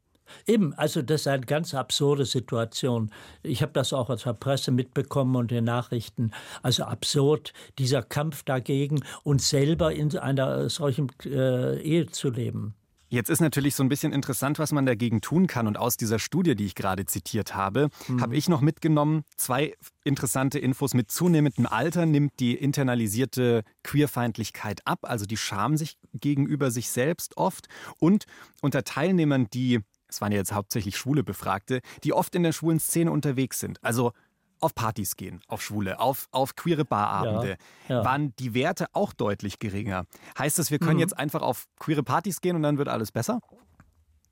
Eben, 0.47 0.73
also 0.73 1.01
das 1.01 1.21
ist 1.21 1.27
eine 1.27 1.45
ganz 1.45 1.73
absurde 1.73 2.25
Situation. 2.25 3.11
Ich 3.43 3.61
habe 3.61 3.73
das 3.73 3.93
auch 3.93 4.09
aus 4.09 4.23
der 4.23 4.33
Presse 4.33 4.71
mitbekommen 4.71 5.35
und 5.35 5.51
den 5.51 5.65
Nachrichten. 5.65 6.31
Also 6.61 6.83
absurd, 6.83 7.53
dieser 7.77 8.03
Kampf 8.03 8.43
dagegen, 8.43 9.03
uns 9.23 9.49
selber 9.49 9.93
in 9.93 10.17
einer 10.17 10.69
solchen 10.69 11.11
äh, 11.25 11.79
Ehe 11.81 12.07
zu 12.07 12.29
leben. 12.29 12.75
Jetzt 13.13 13.29
ist 13.29 13.41
natürlich 13.41 13.75
so 13.75 13.83
ein 13.83 13.89
bisschen 13.89 14.11
interessant, 14.11 14.57
was 14.57 14.71
man 14.71 14.87
dagegen 14.87 15.21
tun 15.21 15.45
kann. 15.45 15.67
Und 15.67 15.77
aus 15.77 15.97
dieser 15.97 16.17
Studie, 16.17 16.55
die 16.55 16.65
ich 16.65 16.73
gerade 16.73 17.05
zitiert 17.05 17.53
habe, 17.53 17.89
mhm. 18.07 18.19
habe 18.19 18.35
ich 18.35 18.49
noch 18.49 18.59
mitgenommen 18.59 19.21
zwei 19.37 19.75
interessante 20.03 20.57
Infos. 20.57 20.95
Mit 20.95 21.11
zunehmendem 21.11 21.67
Alter 21.67 22.07
nimmt 22.07 22.31
die 22.39 22.55
internalisierte 22.55 23.65
Queerfeindlichkeit 23.83 24.81
ab, 24.85 25.01
also 25.03 25.27
die 25.27 25.37
Scham 25.37 25.77
sich 25.77 25.99
gegenüber 26.15 26.71
sich 26.71 26.89
selbst 26.89 27.37
oft. 27.37 27.67
Und 27.99 28.25
unter 28.63 28.83
Teilnehmern, 28.83 29.47
die 29.53 29.81
es 30.13 30.21
waren 30.21 30.31
ja 30.31 30.37
jetzt 30.37 30.53
hauptsächlich 30.53 30.97
schwule 30.97 31.23
Befragte, 31.23 31.81
die 32.03 32.13
oft 32.13 32.35
in 32.35 32.43
der 32.43 32.51
schwulen 32.51 32.79
Szene 32.79 33.11
unterwegs 33.11 33.59
sind. 33.59 33.83
Also 33.83 34.13
auf 34.59 34.73
Partys 34.75 35.17
gehen, 35.17 35.41
auf 35.47 35.61
Schwule, 35.61 35.99
auf, 35.99 36.27
auf 36.31 36.55
queere 36.55 36.85
Barabende, 36.85 37.57
ja, 37.89 37.97
ja. 37.97 38.05
waren 38.05 38.33
die 38.37 38.53
Werte 38.53 38.87
auch 38.93 39.11
deutlich 39.11 39.59
geringer. 39.59 40.05
Heißt 40.37 40.57
das, 40.57 40.71
wir 40.71 40.79
können 40.79 40.95
mhm. 40.95 41.01
jetzt 41.01 41.17
einfach 41.17 41.41
auf 41.41 41.67
queere 41.79 42.03
Partys 42.03 42.39
gehen 42.39 42.55
und 42.55 42.63
dann 42.63 42.77
wird 42.77 42.87
alles 42.87 43.11
besser? 43.11 43.41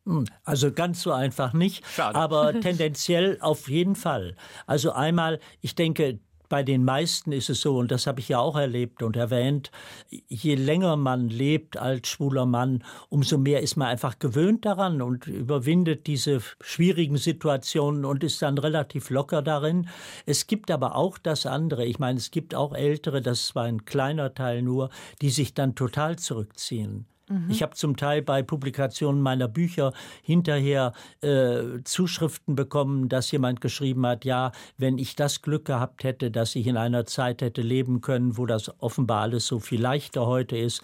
Hm, 0.06 0.26
also 0.44 0.72
ganz 0.72 1.02
so 1.02 1.12
einfach 1.12 1.54
nicht, 1.54 1.86
Schade. 1.86 2.18
aber 2.18 2.54
tendenziell 2.62 3.40
auf 3.42 3.70
jeden 3.70 3.96
Fall. 3.96 4.36
Also 4.68 4.94
einmal, 4.94 5.40
ich 5.60 5.76
denke, 5.76 6.20
bei 6.52 6.64
den 6.64 6.84
meisten 6.84 7.32
ist 7.32 7.50
es 7.50 7.62
so, 7.62 7.78
und 7.78 7.92
das 7.92 8.08
habe 8.08 8.20
ich 8.20 8.28
ja 8.28 8.40
auch 8.40 8.58
erlebt 8.58 9.04
und 9.04 9.16
erwähnt, 9.16 9.72
je 10.10 10.56
länger 10.56 10.98
man 10.98 11.30
lebt 11.30 11.78
als 11.78 12.10
schwuler 12.10 12.46
Mann, 12.46 12.84
umso 13.08 13.38
mehr 13.38 13.62
ist 13.62 13.78
man 13.78 13.88
einfach 13.88 14.20
gewöhnt 14.20 14.66
daran 14.66 15.02
und 15.02 15.28
überwindet 15.28 16.08
diese 16.08 16.42
schwierigen 16.60 17.16
Situationen 17.16 18.04
und 18.04 18.26
ist 18.26 18.42
dann 18.42 18.58
relativ 18.58 19.12
locker 19.12 19.42
darin. 19.42 19.88
Es 20.26 20.46
gibt 20.46 20.72
aber 20.72 20.98
auch 20.98 21.18
das 21.18 21.46
andere. 21.46 21.86
Ich 21.86 22.00
meine, 22.00 22.20
es 22.20 22.32
gibt 22.32 22.54
auch 22.54 22.74
Ältere, 22.74 23.22
das 23.22 23.56
war 23.56 23.64
ein 23.64 23.86
kleiner 23.86 24.34
Teil 24.34 24.62
nur, 24.62 24.90
die 25.22 25.30
sich 25.30 25.54
dann 25.54 25.74
total 25.74 26.20
zurückziehen. 26.20 27.06
Mhm. 27.32 27.50
Ich 27.50 27.62
habe 27.64 27.76
zum 27.76 27.96
Teil 27.98 28.22
bei 28.22 28.44
Publikationen 28.44 29.22
meiner 29.22 29.48
Bücher 29.48 29.94
hinterher 30.22 30.94
äh, 31.22 31.84
Zuschriften 31.84 32.56
bekommen, 32.56 33.10
dass 33.10 33.32
jemand 33.32 33.62
geschrieben 33.62 34.06
hat, 34.06 34.26
ja, 34.26 34.52
wenn 34.78 34.98
ich 34.98 35.16
das 35.16 35.42
Glück 35.42 35.66
gehabt 35.66 36.04
hätte, 36.04 36.32
dass 36.32 36.56
ich 36.56 36.68
in 36.68 36.78
einer 36.78 37.06
Zeit 37.06 37.42
hätte 37.42 37.62
leben 37.62 38.02
können, 38.02 38.38
wo 38.38 38.46
das 38.46 38.72
offenbar 38.82 39.22
alles 39.22 39.48
so 39.48 39.60
viel 39.60 39.82
leichter 39.82 40.26
heute 40.26 40.58
ist. 40.58 40.82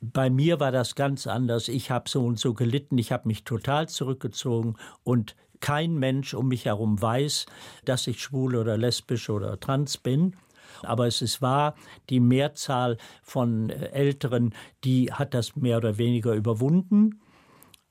Bei 0.00 0.30
mir 0.30 0.60
war 0.60 0.72
das 0.72 0.94
ganz 0.94 1.26
anders. 1.26 1.68
Ich 1.68 1.90
habe 1.90 2.08
so 2.08 2.24
und 2.24 2.38
so 2.38 2.54
gelitten, 2.54 2.98
ich 2.98 3.12
habe 3.12 3.28
mich 3.28 3.44
total 3.44 3.88
zurückgezogen 3.88 4.76
und 5.02 5.36
kein 5.60 5.94
Mensch 5.94 6.34
um 6.34 6.48
mich 6.48 6.66
herum 6.66 7.00
weiß, 7.00 7.46
dass 7.86 8.06
ich 8.06 8.20
schwul 8.20 8.56
oder 8.56 8.76
lesbisch 8.76 9.30
oder 9.30 9.58
trans 9.58 9.96
bin. 9.96 10.36
Aber 10.82 11.06
es 11.06 11.22
ist 11.22 11.42
wahr, 11.42 11.74
die 12.10 12.20
Mehrzahl 12.20 12.96
von 13.22 13.70
äh, 13.70 13.86
Älteren, 13.90 14.54
die 14.84 15.12
hat 15.12 15.34
das 15.34 15.56
mehr 15.56 15.78
oder 15.78 15.98
weniger 15.98 16.32
überwunden. 16.34 17.20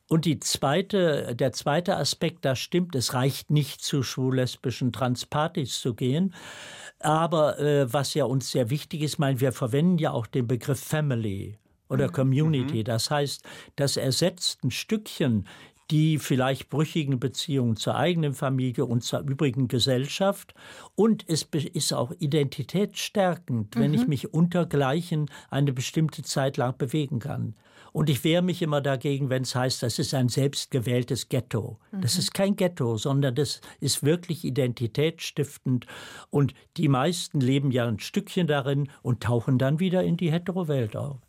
Und 0.09 0.25
die 0.25 0.39
zweite, 0.39 1.35
der 1.35 1.53
zweite 1.53 1.97
Aspekt, 1.97 2.45
da 2.45 2.55
stimmt, 2.55 2.95
es 2.95 3.13
reicht 3.13 3.49
nicht 3.49 3.81
zu 3.81 4.03
schwul-lesbischen 4.03 4.91
Transpartys 4.91 5.79
zu 5.79 5.95
gehen. 5.95 6.35
Aber 6.99 7.59
äh, 7.59 7.91
was 7.91 8.13
ja 8.13 8.25
uns 8.25 8.51
sehr 8.51 8.69
wichtig 8.69 9.01
ist, 9.01 9.17
mein, 9.17 9.39
wir 9.39 9.51
verwenden 9.51 9.97
ja 9.97 10.11
auch 10.11 10.27
den 10.27 10.47
Begriff 10.47 10.79
Family 10.79 11.57
oder 11.89 12.07
mhm. 12.07 12.13
Community. 12.13 12.79
Mhm. 12.79 12.83
Das 12.83 13.09
heißt, 13.09 13.43
das 13.75 13.97
ersetzt 13.97 14.63
ein 14.63 14.71
Stückchen 14.71 15.47
die 15.93 16.17
vielleicht 16.17 16.71
brüchigen 16.71 17.19
Beziehungen 17.19 17.75
zur 17.75 17.95
eigenen 17.95 18.33
Familie 18.33 18.83
und 18.83 19.03
zur 19.03 19.19
übrigen 19.19 19.67
Gesellschaft. 19.67 20.55
Und 20.95 21.23
es 21.29 21.43
ist 21.43 21.93
auch 21.93 22.11
identitätsstärkend, 22.17 23.75
mhm. 23.75 23.79
wenn 23.79 23.93
ich 23.93 24.01
mhm. 24.01 24.09
mich 24.09 24.33
untergleichen 24.33 25.29
eine 25.51 25.71
bestimmte 25.71 26.23
Zeit 26.23 26.57
lang 26.57 26.75
bewegen 26.79 27.19
kann. 27.19 27.53
Und 27.91 28.09
ich 28.09 28.23
wehre 28.23 28.41
mich 28.41 28.63
immer 28.63 28.81
dagegen, 28.81 29.29
wenn 29.29 29.43
es 29.43 29.53
heißt, 29.53 29.83
das 29.83 29.99
ist 29.99 30.15
ein 30.15 30.29
selbstgewähltes 30.29 31.29
Ghetto. 31.29 31.77
Mhm. 31.91 32.01
Das 32.01 32.17
ist 32.17 32.33
kein 32.33 32.55
Ghetto, 32.55 32.97
sondern 32.97 33.35
das 33.35 33.61
ist 33.79 34.01
wirklich 34.01 34.43
identitätsstiftend. 34.45 35.85
Und 36.31 36.55
die 36.75 36.87
meisten 36.87 37.39
leben 37.39 37.69
ja 37.69 37.85
ein 37.85 37.99
Stückchen 37.99 38.47
darin 38.47 38.89
und 39.03 39.21
tauchen 39.21 39.59
dann 39.59 39.79
wieder 39.79 40.03
in 40.03 40.17
die 40.17 40.31
Hetero-Welt 40.31 40.95
auf. 40.95 41.19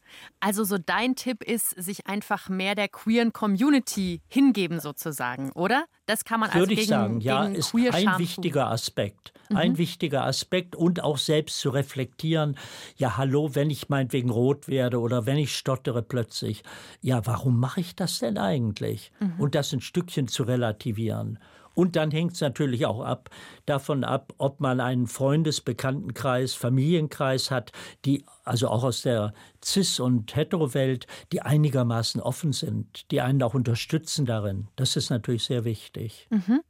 Also 0.40 0.64
so 0.64 0.78
dein 0.78 1.16
Tipp 1.16 1.42
ist, 1.42 1.70
sich 1.70 2.06
einfach 2.06 2.48
mehr 2.48 2.74
der 2.74 2.88
queeren 2.88 3.32
Community 3.32 4.20
hingeben 4.28 4.80
sozusagen, 4.80 5.52
oder? 5.52 5.84
Das 6.06 6.24
kann 6.24 6.40
man 6.40 6.50
also 6.50 6.60
Würde 6.60 6.74
gegen, 6.74 6.82
ich 6.82 6.88
sagen, 6.88 7.20
ja, 7.20 7.46
ist 7.46 7.74
ein 7.74 8.18
wichtiger 8.18 8.70
Aspekt. 8.70 9.32
Mhm. 9.48 9.56
Ein 9.56 9.78
wichtiger 9.78 10.24
Aspekt 10.24 10.76
und 10.76 11.02
auch 11.02 11.18
selbst 11.18 11.58
zu 11.58 11.70
reflektieren, 11.70 12.56
ja 12.96 13.16
hallo, 13.16 13.54
wenn 13.54 13.70
ich 13.70 13.88
meinetwegen 13.88 14.30
rot 14.30 14.68
werde 14.68 15.00
oder 15.00 15.26
wenn 15.26 15.36
ich 15.36 15.56
stottere 15.56 16.02
plötzlich, 16.02 16.62
ja, 17.00 17.24
warum 17.26 17.58
mache 17.60 17.80
ich 17.80 17.94
das 17.94 18.18
denn 18.18 18.38
eigentlich? 18.38 19.12
Mhm. 19.20 19.34
Und 19.38 19.54
das 19.54 19.72
ein 19.72 19.80
Stückchen 19.80 20.28
zu 20.28 20.44
relativieren. 20.44 21.38
Und 21.74 21.96
dann 21.96 22.10
hängt 22.10 22.34
es 22.34 22.40
natürlich 22.40 22.86
auch 22.86 23.00
ab, 23.00 23.30
davon 23.66 24.04
ab, 24.04 24.32
ob 24.38 24.60
man 24.60 24.80
einen 24.80 25.06
Freundesbekanntenkreis, 25.06 26.54
Familienkreis 26.54 27.50
hat, 27.50 27.72
die 28.04 28.24
also 28.44 28.68
auch 28.68 28.84
aus 28.84 29.02
der 29.02 29.32
Cis- 29.62 30.00
und 30.00 30.34
Hetero-Welt, 30.36 31.06
die 31.32 31.42
einigermaßen 31.42 32.20
offen 32.20 32.52
sind, 32.52 33.10
die 33.10 33.20
einen 33.20 33.42
auch 33.42 33.54
unterstützen 33.54 34.26
darin. 34.26 34.68
Das 34.76 34.96
ist 34.96 35.10
natürlich 35.10 35.44
sehr 35.44 35.64
wichtig. 35.64 36.28
Mhm. 36.30 36.60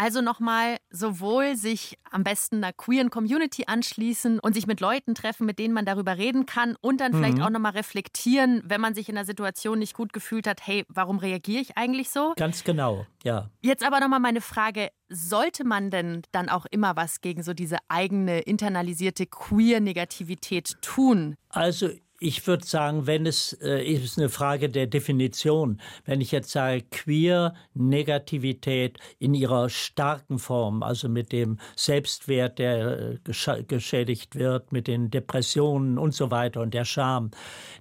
Also 0.00 0.20
nochmal 0.20 0.76
sowohl 0.90 1.56
sich 1.56 1.98
am 2.08 2.22
besten 2.22 2.62
einer 2.62 2.72
queeren 2.72 3.10
Community 3.10 3.64
anschließen 3.66 4.38
und 4.38 4.54
sich 4.54 4.68
mit 4.68 4.80
Leuten 4.80 5.16
treffen, 5.16 5.44
mit 5.44 5.58
denen 5.58 5.74
man 5.74 5.86
darüber 5.86 6.16
reden 6.16 6.46
kann 6.46 6.76
und 6.80 7.00
dann 7.00 7.12
vielleicht 7.12 7.38
mhm. 7.38 7.42
auch 7.42 7.50
nochmal 7.50 7.72
reflektieren, 7.72 8.62
wenn 8.64 8.80
man 8.80 8.94
sich 8.94 9.08
in 9.08 9.16
der 9.16 9.24
Situation 9.24 9.80
nicht 9.80 9.94
gut 9.94 10.12
gefühlt 10.12 10.46
hat, 10.46 10.64
hey, 10.64 10.84
warum 10.88 11.18
reagiere 11.18 11.60
ich 11.60 11.76
eigentlich 11.76 12.10
so? 12.10 12.32
Ganz 12.36 12.62
genau, 12.62 13.06
ja. 13.24 13.50
Jetzt 13.60 13.84
aber 13.84 13.98
nochmal 13.98 14.20
meine 14.20 14.40
Frage, 14.40 14.90
sollte 15.08 15.64
man 15.64 15.90
denn 15.90 16.22
dann 16.32 16.48
auch 16.48 16.66
immer 16.70 16.96
was 16.96 17.20
gegen 17.20 17.42
so 17.42 17.54
diese 17.54 17.78
eigene 17.88 18.40
internalisierte 18.40 19.26
Queer-Negativität 19.26 20.76
tun? 20.82 21.36
Also 21.50 21.90
ich 22.20 22.46
würde 22.46 22.66
sagen, 22.66 23.06
wenn 23.06 23.26
es 23.26 23.52
äh, 23.62 23.84
ist 23.84 24.18
eine 24.18 24.28
Frage 24.28 24.68
der 24.68 24.86
Definition. 24.88 25.80
Wenn 26.04 26.20
ich 26.20 26.32
jetzt 26.32 26.50
sage 26.50 26.82
queer 26.90 27.54
Negativität 27.74 28.98
in 29.20 29.34
ihrer 29.34 29.68
starken 29.68 30.38
Form, 30.38 30.82
also 30.82 31.08
mit 31.08 31.30
dem 31.32 31.58
Selbstwert, 31.76 32.58
der 32.58 33.18
äh, 33.24 33.62
geschädigt 33.62 34.34
wird, 34.34 34.72
mit 34.72 34.88
den 34.88 35.10
Depressionen 35.10 35.96
und 35.96 36.12
so 36.12 36.30
weiter 36.32 36.60
und 36.60 36.74
der 36.74 36.84
Scham, 36.84 37.30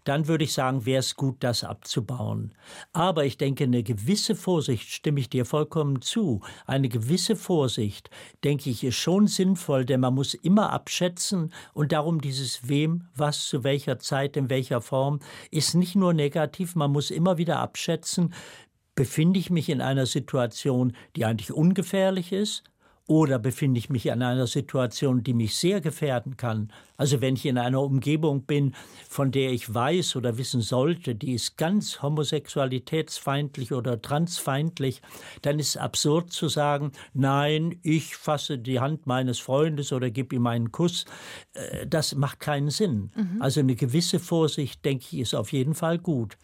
dann 0.04 0.28
würde 0.28 0.44
ich 0.44 0.54
sagen, 0.54 0.86
wäre 0.86 1.00
es 1.00 1.16
gut, 1.16 1.38
das 1.40 1.64
abzubauen. 1.64 2.54
Aber 2.94 3.26
ich 3.26 3.38
denke, 3.38 3.64
eine 3.64 3.82
gewisse 3.82 4.36
Vorsicht, 4.36 4.90
stimme 4.90 5.20
ich 5.20 5.30
dir 5.30 5.46
vollkommen 5.46 6.02
zu, 6.02 6.42
eine 6.68 6.90
gewisse 6.90 7.36
Vorsicht, 7.36 8.12
denke 8.44 8.70
ich, 8.70 8.84
ist 8.84 8.96
schon 8.96 9.26
sinnvoll, 9.26 9.86
denn 9.86 10.02
man 10.02 10.14
muss 10.14 10.36
immer 10.36 10.72
abschätzen 10.72 11.52
und 11.74 11.92
darum 11.92 12.22
dieses 12.22 12.70
wem, 12.70 13.08
was 13.16 13.48
zu 13.48 13.64
welcher 13.64 13.98
Zeit 13.98 14.27
Zeit, 14.28 14.38
in 14.38 14.50
welcher 14.50 14.82
Form, 14.82 15.20
ist 15.52 15.76
nicht 15.76 15.96
nur 15.96 16.14
negativ, 16.14 16.76
man 16.76 16.92
muss 16.92 17.12
immer 17.12 17.38
wieder 17.38 17.60
abschätzen, 17.60 18.34
befinde 18.96 19.40
ich 19.40 19.50
mich 19.50 19.70
in 19.70 19.82
einer 19.82 20.06
Situation, 20.06 20.94
die 21.16 21.26
eigentlich 21.26 21.52
ungefährlich 21.52 22.32
ist, 22.32 22.64
oder 23.08 23.40
befinde 23.40 23.80
ich 23.80 23.90
mich 23.90 24.06
in 24.06 24.22
einer 24.22 24.48
Situation, 24.48 25.24
die 25.24 25.34
mich 25.34 25.56
sehr 25.56 25.82
gefährden 25.82 26.38
kann? 26.38 26.72
Also 26.98 27.22
wenn 27.22 27.36
ich 27.36 27.46
in 27.46 27.58
einer 27.58 27.82
Umgebung 27.82 28.44
bin, 28.44 28.74
von 29.08 29.32
der 29.32 29.52
ich 29.52 29.74
weiß 29.74 30.16
oder 30.16 30.38
wissen 30.38 30.62
sollte, 30.62 31.16
die 31.16 31.34
ist 31.34 31.58
ganz 31.58 32.02
homosexualitätsfeindlich 32.02 33.72
oder 33.72 34.02
transfeindlich, 34.02 35.02
dann 35.42 35.60
ist 35.60 35.70
es 35.70 35.78
absurd 35.78 36.32
zu 36.32 36.50
sagen, 36.50 36.92
nein, 37.14 37.80
ich 37.84 38.18
fasse 38.18 38.58
die 38.58 38.80
Hand 38.80 39.08
meines 39.08 39.40
Freundes 39.40 39.94
oder 39.94 40.10
gebe 40.10 40.36
ihm 40.36 40.48
einen 40.48 40.72
Kuss. 40.72 41.06
Äh, 41.54 41.88
das 41.88 42.16
macht 42.16 42.40
keinen 42.40 42.72
Sinn. 42.72 43.12
Mhm. 43.16 43.42
Also 43.42 43.62
eine 43.62 43.76
gewisse 43.76 44.20
Vorsicht, 44.20 44.84
denke 44.84 45.06
ich, 45.12 45.20
ist 45.20 45.36
auf 45.36 45.54
jeden 45.54 45.76
Fall 45.76 46.00
gut. 46.00 46.38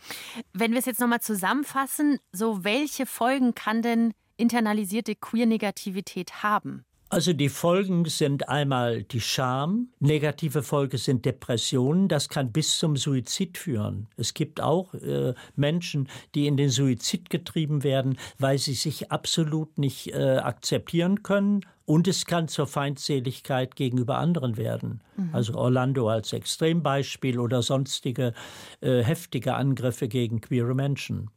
Wenn 0.54 0.72
wir 0.72 0.80
es 0.80 0.86
jetzt 0.86 1.00
nochmal 1.00 1.22
zusammenfassen, 1.22 2.20
so 2.32 2.64
welche 2.64 3.06
Folgen 3.06 3.56
kann 3.56 3.82
denn 3.82 4.14
internalisierte 4.44 5.16
Queer-Negativität 5.16 6.44
haben? 6.44 6.84
Also 7.14 7.32
die 7.32 7.50
Folgen 7.50 8.06
sind 8.06 8.50
einmal 8.50 9.04
die 9.04 9.22
Scham, 9.22 9.90
negative 10.00 10.64
Folgen 10.64 10.98
sind 10.98 11.26
Depressionen, 11.26 12.08
das 12.08 12.28
kann 12.28 12.52
bis 12.52 12.80
zum 12.80 12.98
Suizid 12.98 13.58
führen. 13.58 14.08
Es 14.18 14.34
gibt 14.34 14.60
auch 14.60 14.96
äh, 14.96 15.36
Menschen, 15.56 16.10
die 16.34 16.48
in 16.48 16.58
den 16.58 16.70
Suizid 16.70 17.30
getrieben 17.30 17.84
werden, 17.84 18.18
weil 18.40 18.58
sie 18.58 18.74
sich 18.74 19.12
absolut 19.12 19.78
nicht 19.78 20.08
äh, 20.08 20.38
akzeptieren 20.38 21.22
können 21.22 21.62
und 21.86 22.08
es 22.08 22.26
kann 22.26 22.48
zur 22.48 22.66
Feindseligkeit 22.66 23.76
gegenüber 23.76 24.18
anderen 24.18 24.58
werden. 24.58 25.02
Mhm. 25.16 25.30
Also 25.34 25.54
Orlando 25.54 26.10
als 26.10 26.34
Extrembeispiel 26.34 27.38
oder 27.38 27.62
sonstige 27.62 28.34
äh, 28.82 29.04
heftige 29.04 29.54
Angriffe 29.54 30.08
gegen 30.08 30.42
queere 30.42 30.74
Menschen. 30.74 31.30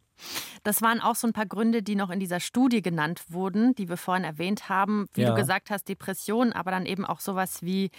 Das 0.63 0.83
waren 0.83 1.01
auch 1.01 1.15
so 1.15 1.27
ein 1.27 1.33
paar 1.33 1.47
Gründe, 1.47 1.83
die 1.83 1.95
noch 1.95 2.11
in 2.11 2.21
dieser 2.21 2.41
Studie 2.41 2.83
genannt 2.83 3.23
wurden, 3.29 3.75
die 3.75 3.89
wir 3.89 3.97
vorhin 3.97 4.25
erwähnt 4.25 4.69
haben. 4.69 5.07
Wie 5.15 5.23
ja. 5.23 5.31
du 5.31 5.37
gesagt 5.37 5.71
hast, 5.71 5.89
Depression, 5.89 6.53
aber 6.53 6.71
dann 6.71 6.87
eben 6.87 7.05
auch 7.05 7.21
sowas 7.21 7.63
wie 7.63 7.91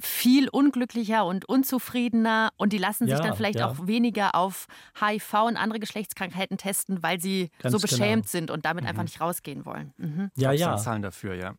viel 0.00 0.48
unglücklicher 0.48 1.24
und 1.24 1.44
unzufriedener 1.48 2.50
und 2.56 2.72
die 2.72 2.78
lassen 2.78 3.06
sich 3.06 3.16
ja, 3.16 3.22
dann 3.22 3.36
vielleicht 3.36 3.60
ja. 3.60 3.68
auch 3.68 3.86
weniger 3.86 4.34
auf 4.34 4.66
HIV 5.00 5.34
und 5.44 5.56
andere 5.56 5.78
Geschlechtskrankheiten 5.78 6.58
testen, 6.58 7.02
weil 7.02 7.20
sie 7.20 7.50
Ganz 7.60 7.72
so 7.72 7.78
genau. 7.78 7.90
beschämt 7.90 8.22
genau. 8.24 8.30
sind 8.30 8.50
und 8.50 8.64
damit 8.64 8.84
mhm. 8.84 8.90
einfach 8.90 9.02
nicht 9.04 9.20
rausgehen 9.20 9.64
wollen. 9.64 9.92
Mhm. 9.98 10.30
Ja, 10.36 10.52
ja. 10.52 10.76
Zahlen 10.76 11.02
dafür, 11.02 11.34
ja. 11.34 11.54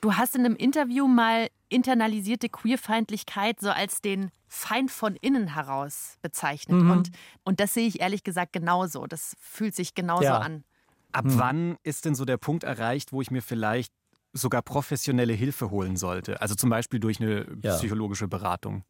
Du 0.00 0.14
hast 0.14 0.34
in 0.34 0.44
einem 0.44 0.56
Interview 0.56 1.06
mal 1.06 1.48
internalisierte 1.68 2.48
Queerfeindlichkeit 2.48 3.60
so 3.60 3.70
als 3.70 4.00
den 4.00 4.30
Feind 4.48 4.90
von 4.90 5.16
innen 5.16 5.54
heraus 5.54 6.18
bezeichnet. 6.20 6.82
Mhm. 6.82 6.90
Und, 6.90 7.10
und 7.44 7.60
das 7.60 7.74
sehe 7.74 7.86
ich 7.86 8.00
ehrlich 8.00 8.22
gesagt 8.22 8.52
genauso. 8.52 9.06
Das 9.06 9.34
fühlt 9.40 9.74
sich 9.74 9.94
genauso 9.94 10.24
ja. 10.24 10.38
an. 10.38 10.64
Ab 11.12 11.24
mhm. 11.24 11.38
wann 11.38 11.76
ist 11.82 12.04
denn 12.04 12.14
so 12.14 12.24
der 12.24 12.36
Punkt 12.36 12.64
erreicht, 12.64 13.12
wo 13.12 13.22
ich 13.22 13.30
mir 13.30 13.42
vielleicht 13.42 13.92
sogar 14.32 14.62
professionelle 14.62 15.32
Hilfe 15.32 15.70
holen 15.70 15.96
sollte? 15.96 16.40
Also 16.40 16.54
zum 16.54 16.70
Beispiel 16.70 17.00
durch 17.00 17.20
eine 17.20 17.46
ja. 17.62 17.76
psychologische 17.76 18.28
Beratung. 18.28 18.84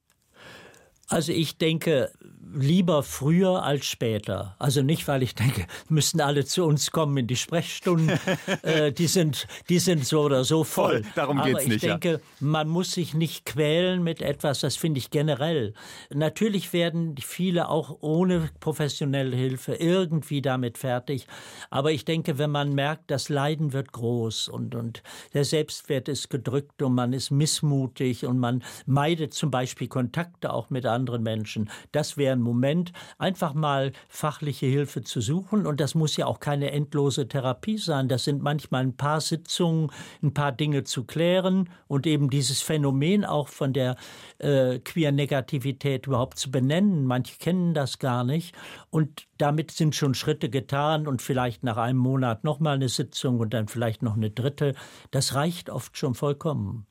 Also 1.13 1.33
ich 1.33 1.57
denke 1.59 2.11
lieber 2.55 3.03
früher 3.03 3.63
als 3.63 3.87
später. 3.87 4.55
Also 4.59 4.83
nicht, 4.83 5.09
weil 5.09 5.23
ich 5.23 5.35
denke, 5.35 5.67
müssen 5.89 6.21
alle 6.21 6.45
zu 6.45 6.65
uns 6.65 6.91
kommen 6.91 7.17
in 7.17 7.27
die 7.27 7.37
Sprechstunden. 7.37 8.19
äh, 8.63 8.93
die 8.93 9.07
sind, 9.07 9.47
die 9.69 9.79
sind 9.79 10.07
so 10.07 10.23
oder 10.23 10.45
so 10.45 10.65
voll. 10.65 11.03
voll 11.03 11.13
darum 11.15 11.39
Aber 11.39 11.49
geht's 11.49 11.67
nicht. 11.67 11.83
Ich 11.83 11.89
denke, 11.89 12.13
ja. 12.13 12.19
man 12.41 12.69
muss 12.69 12.93
sich 12.93 13.15
nicht 13.15 13.47
quälen 13.47 14.03
mit 14.03 14.23
etwas. 14.23 14.61
Das 14.61 14.77
finde 14.77 14.99
ich 14.99 15.11
generell. 15.11 15.75
Natürlich 16.13 16.73
werden 16.73 17.17
viele 17.19 17.69
auch 17.69 17.99
ohne 18.01 18.51
professionelle 18.61 19.37
Hilfe 19.37 19.75
irgendwie 19.75 20.43
damit 20.43 20.79
fertig. 20.79 21.27
Aber 21.71 21.93
ich 21.93 22.05
denke, 22.05 22.39
wenn 22.39 22.51
man 22.51 22.75
merkt, 22.75 23.11
das 23.11 23.29
Leiden 23.29 23.73
wird 23.73 23.93
groß 23.93 24.49
und 24.49 24.75
und 24.75 25.03
der 25.35 25.45
Selbstwert 25.45 26.09
ist 26.09 26.31
gedrückt 26.31 26.83
und 26.83 26.95
man 26.95 27.13
ist 27.13 27.31
missmutig 27.31 28.27
und 28.27 28.39
man 28.39 28.63
meidet 28.87 29.35
zum 29.35 29.51
Beispiel 29.51 29.89
Kontakte 29.89 30.53
auch 30.53 30.71
mit 30.71 30.87
anderen 30.87 31.02
Menschen. 31.19 31.71
Das 31.93 32.17
wäre 32.17 32.33
ein 32.33 32.43
Moment, 32.43 32.93
einfach 33.19 33.55
mal 33.55 33.93
fachliche 34.09 34.67
Hilfe 34.67 35.03
zu 35.03 35.21
suchen. 35.21 35.67
Und 35.67 35.81
das 35.81 35.95
muss 35.95 36.17
ja 36.17 36.27
auch 36.27 36.41
keine 36.41 36.71
endlose 36.71 37.29
Therapie 37.29 37.79
sein. 37.79 38.09
Das 38.09 38.25
sind 38.25 38.43
manchmal 38.43 38.83
ein 38.83 38.97
paar 38.97 39.21
Sitzungen, 39.21 39.91
ein 40.23 40.35
paar 40.35 40.53
Dinge 40.53 40.85
zu 40.85 41.05
klären 41.05 41.71
und 41.89 42.07
eben 42.07 42.31
dieses 42.31 42.63
Phänomen 42.63 43.25
auch 43.25 43.49
von 43.49 43.73
der 43.73 43.97
äh, 44.39 44.79
Queer-Negativität 44.79 46.07
überhaupt 46.07 46.39
zu 46.39 46.51
benennen. 46.51 47.05
Manche 47.05 47.39
kennen 47.39 47.75
das 47.75 47.99
gar 47.99 48.25
nicht. 48.25 48.55
Und 48.91 49.27
damit 49.39 49.71
sind 49.71 49.95
schon 49.95 50.15
Schritte 50.15 50.51
getan 50.51 51.07
und 51.07 51.23
vielleicht 51.23 51.65
nach 51.65 51.77
einem 51.77 51.99
Monat 51.99 52.45
nochmal 52.45 52.75
eine 52.75 52.89
Sitzung 52.89 53.41
und 53.41 53.55
dann 53.55 53.69
vielleicht 53.69 54.03
noch 54.03 54.17
eine 54.17 54.31
dritte. 54.31 54.75
Das 55.11 55.35
reicht 55.35 55.71
oft 55.71 55.97
schon 55.97 56.15
vollkommen. 56.15 56.87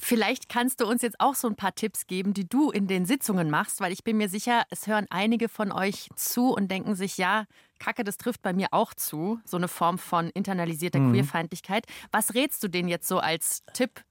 Vielleicht 0.00 0.48
kannst 0.48 0.80
du 0.80 0.86
uns 0.86 1.02
jetzt 1.02 1.18
auch 1.18 1.34
so 1.34 1.48
ein 1.48 1.56
paar 1.56 1.74
Tipps 1.74 2.06
geben, 2.06 2.32
die 2.32 2.48
du 2.48 2.70
in 2.70 2.86
den 2.86 3.04
Sitzungen 3.04 3.50
machst, 3.50 3.80
weil 3.80 3.92
ich 3.92 4.04
bin 4.04 4.16
mir 4.16 4.28
sicher, 4.28 4.62
es 4.70 4.86
hören 4.86 5.06
einige 5.10 5.48
von 5.48 5.72
euch 5.72 6.08
zu 6.14 6.54
und 6.54 6.70
denken 6.70 6.94
sich, 6.94 7.18
ja, 7.18 7.46
Kacke, 7.80 8.04
das 8.04 8.16
trifft 8.16 8.40
bei 8.42 8.52
mir 8.52 8.68
auch 8.70 8.94
zu, 8.94 9.40
so 9.44 9.56
eine 9.56 9.66
Form 9.66 9.98
von 9.98 10.30
internalisierter 10.30 11.00
mhm. 11.00 11.12
Queerfeindlichkeit. 11.12 11.84
Was 12.12 12.34
rätst 12.34 12.62
du 12.62 12.68
denen 12.68 12.88
jetzt 12.88 13.08
so 13.08 13.18
als 13.18 13.64
Tipp? 13.72 14.04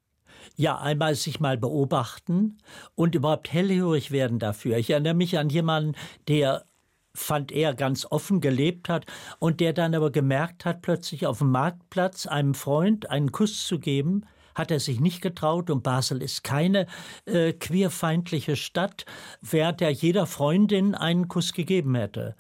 Ja, 0.56 0.78
einmal 0.78 1.16
sich 1.16 1.40
mal 1.40 1.58
beobachten 1.58 2.58
und 2.96 3.16
überhaupt 3.16 3.52
hellhörig 3.52 4.12
werden 4.12 4.40
dafür. 4.40 4.78
Ich 4.78 4.90
erinnere 4.90 5.14
mich 5.14 5.38
an 5.38 5.50
jemanden, 5.50 5.96
der 6.28 6.66
fand 7.14 7.52
er 7.52 7.74
ganz 7.74 8.06
offen 8.06 8.42
gelebt 8.42 8.90
hat 8.90 9.06
und 9.40 9.62
der 9.62 9.74
dann 9.74 9.96
aber 9.96 10.12
gemerkt 10.12 10.66
hat, 10.66 10.82
plötzlich 10.82 11.26
auf 11.26 11.40
dem 11.40 11.52
Marktplatz 11.52 12.28
einem 12.28 12.54
Freund 12.54 13.10
einen 13.10 13.32
Kuss 13.32 13.66
zu 13.66 13.80
geben, 13.80 14.26
hat 14.58 14.72
er 14.72 14.80
sich 14.80 15.00
nicht 15.00 15.22
getraut 15.22 15.70
und 15.70 15.84
Basel 15.84 16.22
ist 16.22 16.44
keine 16.44 16.88
äh, 17.26 17.54
queerfeindliche 17.54 18.56
Stadt, 18.56 19.06
während 19.42 19.82
er 19.82 19.92
jeder 19.92 20.26
Freundin 20.26 20.96
einen 20.96 21.28
Kuss 21.28 21.54
gegeben 21.54 21.96
hätte. 21.96 22.36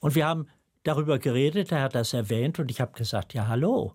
Und 0.00 0.14
wir 0.14 0.26
haben 0.26 0.48
darüber 0.82 1.18
geredet, 1.18 1.70
er 1.70 1.82
hat 1.82 1.94
das 1.94 2.12
erwähnt 2.12 2.58
und 2.58 2.70
ich 2.70 2.80
habe 2.80 2.92
gesagt, 2.92 3.34
ja 3.34 3.46
hallo, 3.46 3.94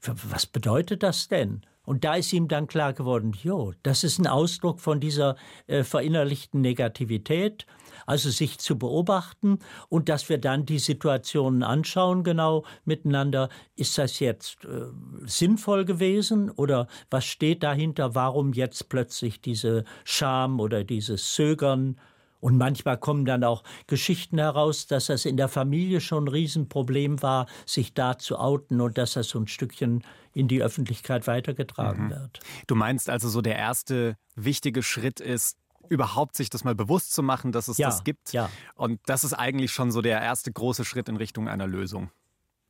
was 0.00 0.46
bedeutet 0.46 1.02
das 1.02 1.28
denn? 1.28 1.66
Und 1.90 2.04
da 2.04 2.14
ist 2.14 2.32
ihm 2.32 2.46
dann 2.46 2.68
klar 2.68 2.92
geworden, 2.92 3.32
jo, 3.42 3.72
das 3.82 4.04
ist 4.04 4.20
ein 4.20 4.28
Ausdruck 4.28 4.78
von 4.78 5.00
dieser 5.00 5.34
äh, 5.66 5.82
verinnerlichten 5.82 6.60
Negativität 6.60 7.66
also 8.06 8.30
sich 8.30 8.58
zu 8.58 8.78
beobachten 8.78 9.58
und 9.88 10.08
dass 10.08 10.28
wir 10.28 10.38
dann 10.38 10.66
die 10.66 10.78
Situationen 10.78 11.62
anschauen 11.62 12.22
genau 12.24 12.64
miteinander. 12.84 13.48
Ist 13.74 13.98
das 13.98 14.20
jetzt 14.20 14.64
äh, 14.64 14.86
sinnvoll 15.26 15.84
gewesen 15.84 16.50
oder 16.50 16.86
was 17.10 17.24
steht 17.24 17.62
dahinter? 17.62 18.14
Warum 18.14 18.52
jetzt 18.52 18.88
plötzlich 18.88 19.40
diese 19.40 19.84
Scham 20.04 20.60
oder 20.60 20.84
dieses 20.84 21.34
Zögern? 21.34 21.96
Und 22.40 22.56
manchmal 22.56 22.98
kommen 22.98 23.24
dann 23.24 23.44
auch 23.44 23.62
Geschichten 23.86 24.38
heraus, 24.38 24.86
dass 24.86 25.06
das 25.06 25.24
in 25.24 25.36
der 25.36 25.48
Familie 25.48 26.00
schon 26.00 26.24
ein 26.24 26.28
Riesenproblem 26.28 27.22
war, 27.22 27.46
sich 27.66 27.94
da 27.94 28.18
zu 28.18 28.38
outen 28.38 28.80
und 28.80 28.98
dass 28.98 29.12
das 29.12 29.28
so 29.28 29.38
ein 29.38 29.46
Stückchen 29.46 30.02
in 30.32 30.48
die 30.48 30.62
Öffentlichkeit 30.62 31.26
weitergetragen 31.26 32.06
mhm. 32.06 32.10
wird. 32.10 32.40
Du 32.66 32.74
meinst 32.74 33.10
also 33.10 33.28
so 33.28 33.42
der 33.42 33.56
erste 33.56 34.16
wichtige 34.36 34.82
Schritt 34.82 35.20
ist, 35.20 35.56
überhaupt 35.88 36.36
sich 36.36 36.48
das 36.48 36.64
mal 36.64 36.74
bewusst 36.74 37.12
zu 37.12 37.22
machen, 37.22 37.52
dass 37.52 37.68
es 37.68 37.76
ja, 37.76 37.88
das 37.88 38.04
gibt. 38.04 38.32
Ja. 38.32 38.48
Und 38.74 39.00
das 39.06 39.24
ist 39.24 39.34
eigentlich 39.34 39.72
schon 39.72 39.90
so 39.90 40.00
der 40.00 40.20
erste 40.20 40.52
große 40.52 40.84
Schritt 40.84 41.08
in 41.08 41.16
Richtung 41.16 41.48
einer 41.48 41.66
Lösung. 41.66 42.10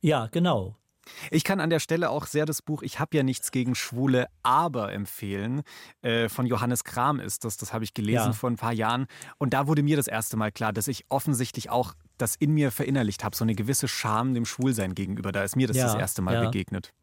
Ja, 0.01 0.27
genau. 0.27 0.75
Ich 1.31 1.43
kann 1.43 1.59
an 1.59 1.69
der 1.69 1.79
Stelle 1.79 2.09
auch 2.09 2.25
sehr 2.25 2.45
das 2.45 2.61
Buch 2.61 2.83
Ich 2.83 2.99
habe 2.99 3.17
ja 3.17 3.23
nichts 3.23 3.51
gegen 3.51 3.75
Schwule, 3.75 4.27
aber 4.43 4.93
empfehlen. 4.93 5.63
Äh, 6.01 6.29
von 6.29 6.45
Johannes 6.45 6.83
Kram 6.83 7.19
ist 7.19 7.43
das. 7.45 7.57
Das 7.57 7.73
habe 7.73 7.83
ich 7.83 7.93
gelesen 7.93 8.27
ja. 8.27 8.33
vor 8.33 8.49
ein 8.49 8.57
paar 8.57 8.73
Jahren. 8.73 9.07
Und 9.37 9.53
da 9.53 9.67
wurde 9.67 9.83
mir 9.83 9.97
das 9.97 10.07
erste 10.07 10.37
Mal 10.37 10.51
klar, 10.51 10.73
dass 10.73 10.87
ich 10.87 11.05
offensichtlich 11.09 11.69
auch 11.69 11.93
das 12.17 12.35
in 12.35 12.53
mir 12.53 12.71
verinnerlicht 12.71 13.23
habe. 13.23 13.35
So 13.35 13.43
eine 13.43 13.55
gewisse 13.55 13.87
Scham 13.87 14.33
dem 14.33 14.45
Schwulsein 14.45 14.95
gegenüber. 14.95 15.31
Da 15.31 15.43
ist 15.43 15.55
mir 15.55 15.67
das 15.67 15.77
ja, 15.77 15.85
das 15.85 15.95
erste 15.95 16.21
Mal 16.21 16.35
ja. 16.35 16.45
begegnet. 16.45 16.93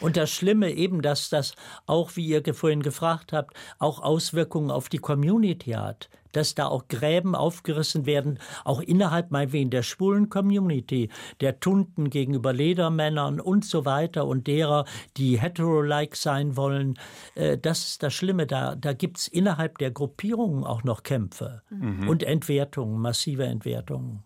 Und 0.00 0.16
das 0.16 0.30
Schlimme 0.30 0.72
eben, 0.72 1.02
dass 1.02 1.28
das 1.28 1.54
auch, 1.86 2.16
wie 2.16 2.26
ihr 2.26 2.54
vorhin 2.54 2.82
gefragt 2.82 3.32
habt, 3.32 3.56
auch 3.78 4.00
Auswirkungen 4.02 4.70
auf 4.70 4.88
die 4.88 4.98
Community 4.98 5.70
hat. 5.70 6.08
Dass 6.32 6.54
da 6.54 6.66
auch 6.66 6.88
Gräben 6.88 7.34
aufgerissen 7.34 8.04
werden, 8.04 8.38
auch 8.64 8.82
innerhalb 8.82 9.30
meinetwegen 9.30 9.70
der 9.70 9.82
schwulen 9.82 10.28
Community, 10.28 11.08
der 11.40 11.60
Tunden 11.60 12.10
gegenüber 12.10 12.52
Ledermännern 12.52 13.40
und 13.40 13.64
so 13.64 13.86
weiter 13.86 14.26
und 14.26 14.46
derer, 14.46 14.84
die 15.16 15.40
hetero-like 15.40 16.14
sein 16.14 16.56
wollen. 16.56 16.98
Äh, 17.36 17.56
das 17.56 17.86
ist 17.86 18.02
das 18.02 18.12
Schlimme. 18.12 18.46
Da, 18.46 18.76
da 18.76 18.92
gibt 18.92 19.16
es 19.16 19.28
innerhalb 19.28 19.78
der 19.78 19.90
Gruppierungen 19.90 20.64
auch 20.64 20.84
noch 20.84 21.04
Kämpfe 21.04 21.62
mhm. 21.70 22.06
und 22.06 22.22
Entwertungen, 22.22 23.00
massive 23.00 23.44
Entwertungen. 23.44 24.22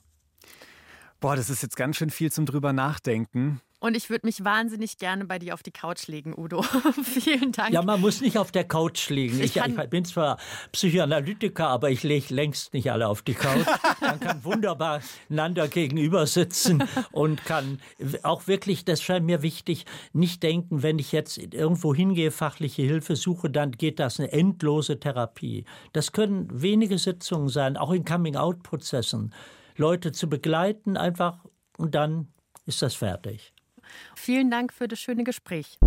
Boah, 1.20 1.37
das 1.37 1.48
ist 1.48 1.62
jetzt 1.62 1.76
ganz 1.76 1.96
schön 1.96 2.11
viel 2.11 2.33
zum 2.33 2.46
drüber 2.46 2.72
nachdenken. 2.72 3.61
Und 3.80 3.96
ich 3.96 4.10
würde 4.10 4.26
mich 4.26 4.44
wahnsinnig 4.44 4.98
gerne 4.98 5.24
bei 5.24 5.38
dir 5.38 5.54
auf 5.54 5.62
die 5.62 5.70
Couch 5.70 6.06
legen, 6.06 6.34
Udo. 6.36 6.62
Vielen 7.02 7.50
Dank. 7.50 7.72
Ja, 7.72 7.80
man 7.80 7.98
muss 8.00 8.20
nicht 8.20 8.36
auf 8.36 8.52
der 8.52 8.64
Couch 8.64 9.08
liegen. 9.08 9.40
Ich, 9.40 9.56
ich, 9.56 9.64
ich 9.64 9.90
bin 9.90 10.04
zwar 10.04 10.36
Psychoanalytiker, 10.72 11.66
aber 11.66 11.90
ich 11.90 12.02
lege 12.02 12.34
längst 12.34 12.74
nicht 12.74 12.92
alle 12.92 13.08
auf 13.08 13.22
die 13.22 13.32
Couch. 13.32 13.66
Man 14.02 14.20
kann 14.20 14.44
wunderbar 14.44 15.00
einander 15.30 15.66
gegenüber 15.66 16.26
sitzen 16.26 16.84
und 17.10 17.42
kann 17.46 17.80
auch 18.22 18.46
wirklich, 18.46 18.84
das 18.84 19.00
scheint 19.00 19.24
mir 19.24 19.40
wichtig, 19.40 19.86
nicht 20.12 20.42
denken, 20.42 20.82
wenn 20.82 20.98
ich 20.98 21.10
jetzt 21.12 21.38
irgendwo 21.38 21.94
hingehe, 21.94 22.30
fachliche 22.30 22.82
Hilfe 22.82 23.16
suche, 23.16 23.48
dann 23.48 23.72
geht 23.72 23.98
das 23.98 24.20
eine 24.20 24.30
endlose 24.30 25.00
Therapie. 25.00 25.64
Das 25.94 26.12
können 26.12 26.48
wenige 26.52 26.98
Sitzungen 26.98 27.48
sein, 27.48 27.78
auch 27.78 27.92
in 27.92 28.04
Coming-out-Prozessen. 28.04 29.32
Leute 29.76 30.12
zu 30.12 30.28
begleiten 30.28 30.98
einfach 30.98 31.38
und 31.78 31.94
dann 31.94 32.28
ist 32.66 32.82
das 32.82 32.94
fertig. 32.94 33.54
Vielen 34.14 34.50
Dank 34.50 34.72
für 34.72 34.88
das 34.88 34.98
schöne 35.00 35.24
Gespräch. 35.24 35.79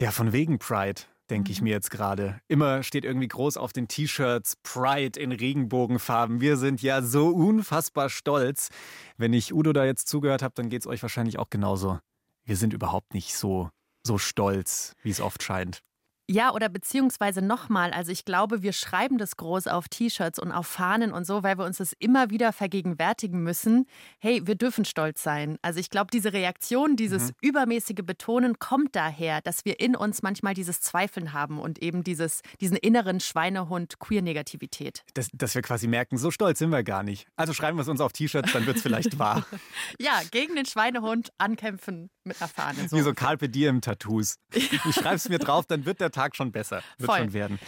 Ja, 0.00 0.10
von 0.10 0.32
wegen 0.32 0.58
Pride 0.58 1.02
denke 1.30 1.52
ich 1.52 1.60
mir 1.60 1.70
jetzt 1.70 1.90
gerade. 1.90 2.40
Immer 2.48 2.82
steht 2.82 3.04
irgendwie 3.04 3.28
groß 3.28 3.56
auf 3.56 3.72
den 3.72 3.88
T-Shirts 3.88 4.56
Pride 4.62 5.18
in 5.20 5.32
Regenbogenfarben. 5.32 6.40
Wir 6.40 6.56
sind 6.56 6.82
ja 6.82 7.02
so 7.02 7.28
unfassbar 7.28 8.08
stolz. 8.08 8.70
Wenn 9.16 9.32
ich 9.32 9.52
Udo 9.52 9.72
da 9.72 9.84
jetzt 9.84 10.08
zugehört 10.08 10.42
habe, 10.42 10.54
dann 10.54 10.68
geht 10.68 10.82
es 10.82 10.86
euch 10.86 11.02
wahrscheinlich 11.02 11.38
auch 11.38 11.50
genauso. 11.50 11.98
Wir 12.44 12.56
sind 12.56 12.72
überhaupt 12.72 13.14
nicht 13.14 13.36
so, 13.36 13.70
so 14.02 14.18
stolz, 14.18 14.94
wie 15.02 15.10
es 15.10 15.20
oft 15.20 15.42
scheint. 15.42 15.82
Ja, 16.30 16.52
oder 16.52 16.68
beziehungsweise 16.68 17.40
nochmal, 17.40 17.90
also 17.92 18.12
ich 18.12 18.26
glaube, 18.26 18.62
wir 18.62 18.74
schreiben 18.74 19.16
das 19.16 19.38
groß 19.38 19.66
auf 19.66 19.88
T-Shirts 19.88 20.38
und 20.38 20.52
auf 20.52 20.66
Fahnen 20.66 21.10
und 21.10 21.26
so, 21.26 21.42
weil 21.42 21.56
wir 21.56 21.64
uns 21.64 21.78
das 21.78 21.94
immer 21.98 22.28
wieder 22.28 22.52
vergegenwärtigen 22.52 23.42
müssen. 23.42 23.86
Hey, 24.18 24.46
wir 24.46 24.54
dürfen 24.54 24.84
stolz 24.84 25.22
sein. 25.22 25.56
Also 25.62 25.80
ich 25.80 25.88
glaube, 25.88 26.10
diese 26.12 26.34
Reaktion, 26.34 26.96
dieses 26.96 27.28
mhm. 27.28 27.34
übermäßige 27.40 28.04
Betonen 28.04 28.58
kommt 28.58 28.94
daher, 28.94 29.40
dass 29.40 29.64
wir 29.64 29.80
in 29.80 29.96
uns 29.96 30.20
manchmal 30.20 30.52
dieses 30.52 30.82
Zweifeln 30.82 31.32
haben 31.32 31.58
und 31.58 31.80
eben 31.82 32.04
dieses, 32.04 32.42
diesen 32.60 32.76
inneren 32.76 33.20
Schweinehund 33.20 33.98
Queer-Negativität. 33.98 35.04
Dass, 35.14 35.30
dass 35.32 35.54
wir 35.54 35.62
quasi 35.62 35.88
merken, 35.88 36.18
so 36.18 36.30
stolz 36.30 36.58
sind 36.58 36.68
wir 36.68 36.82
gar 36.82 37.04
nicht. 37.04 37.26
Also 37.36 37.54
schreiben 37.54 37.78
wir 37.78 37.82
es 37.82 37.88
uns 37.88 38.02
auf 38.02 38.12
T-Shirts, 38.12 38.52
dann 38.52 38.66
wird 38.66 38.76
es 38.76 38.82
vielleicht 38.82 39.18
wahr. 39.18 39.46
ja, 39.98 40.20
gegen 40.30 40.56
den 40.56 40.66
Schweinehund 40.66 41.30
ankämpfen 41.38 42.10
mit 42.24 42.38
einer 42.42 42.48
Fahne. 42.48 42.86
So. 42.86 42.98
Wie 42.98 43.00
so 43.00 43.14
Carpe 43.14 43.48
Diem-Tattoos. 43.48 44.36
Ich 44.52 44.94
schreibe 44.94 45.14
es 45.16 45.28
mir 45.30 45.38
drauf, 45.38 45.64
dann 45.64 45.86
wird 45.86 46.02
der 46.02 46.10
Tag 46.18 46.36
schon 46.36 46.52
besser. 46.52 46.82
Wird 46.98 47.10
Voll. 47.10 47.18
schon 47.18 47.32
werden. 47.32 47.58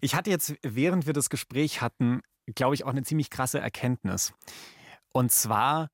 Ich 0.00 0.14
hatte 0.14 0.30
jetzt, 0.30 0.54
während 0.62 1.06
wir 1.06 1.12
das 1.12 1.30
Gespräch 1.30 1.80
hatten, 1.80 2.22
glaube 2.54 2.74
ich, 2.74 2.84
auch 2.84 2.90
eine 2.90 3.02
ziemlich 3.02 3.30
krasse 3.30 3.60
Erkenntnis. 3.60 4.32
Und 5.12 5.30
zwar, 5.30 5.88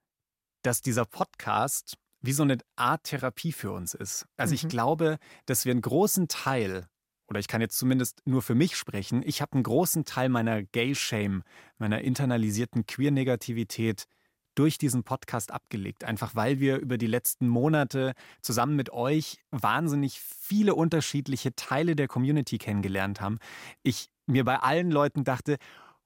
dass 0.63 0.81
dieser 0.81 1.05
Podcast 1.05 1.97
wie 2.23 2.33
so 2.33 2.43
eine 2.43 2.59
Art 2.77 3.05
Therapie 3.05 3.53
für 3.53 3.71
uns 3.71 3.95
ist. 3.95 4.27
Also 4.37 4.53
mhm. 4.53 4.55
ich 4.57 4.69
glaube, 4.69 5.19
dass 5.45 5.65
wir 5.65 5.73
einen 5.73 5.83
großen 5.83 6.29
Teil, 6.29 6.87
oder 7.29 7.39
ich 7.39 7.49
kann 7.49 7.61
jetzt 7.61 7.79
zumindest 7.79 8.23
nur 8.25 8.43
für 8.43 8.55
mich 8.55 8.77
sprechen, 8.77 9.23
ich 9.25 9.43
habe 9.43 9.53
einen 9.53 9.63
großen 9.63 10.05
Teil 10.05 10.29
meiner 10.29 10.63
Gay-Shame, 10.63 11.43
meiner 11.79 12.01
internalisierten 12.01 12.87
Queer-Negativität 12.87 14.07
durch 14.57 14.79
diesen 14.79 15.05
Podcast 15.05 15.53
abgelegt. 15.53 16.03
Einfach 16.03 16.35
weil 16.35 16.59
wir 16.59 16.79
über 16.79 16.99
die 16.99 17.07
letzten 17.07 17.47
Monate 17.49 18.15
zusammen 18.43 18.75
mit 18.75 18.91
euch 18.91 19.39
wahnsinnig 19.51 20.21
viele 20.21 20.75
unterschiedliche 20.75 21.55
Teile 21.55 21.95
der 21.95 22.09
Community 22.09 22.59
kennengelernt 22.59 23.21
haben. 23.21 23.39
Ich 23.85 24.11
mir 24.27 24.45
bei 24.45 24.59
allen 24.59 24.91
Leuten 24.91 25.23
dachte, 25.23 25.57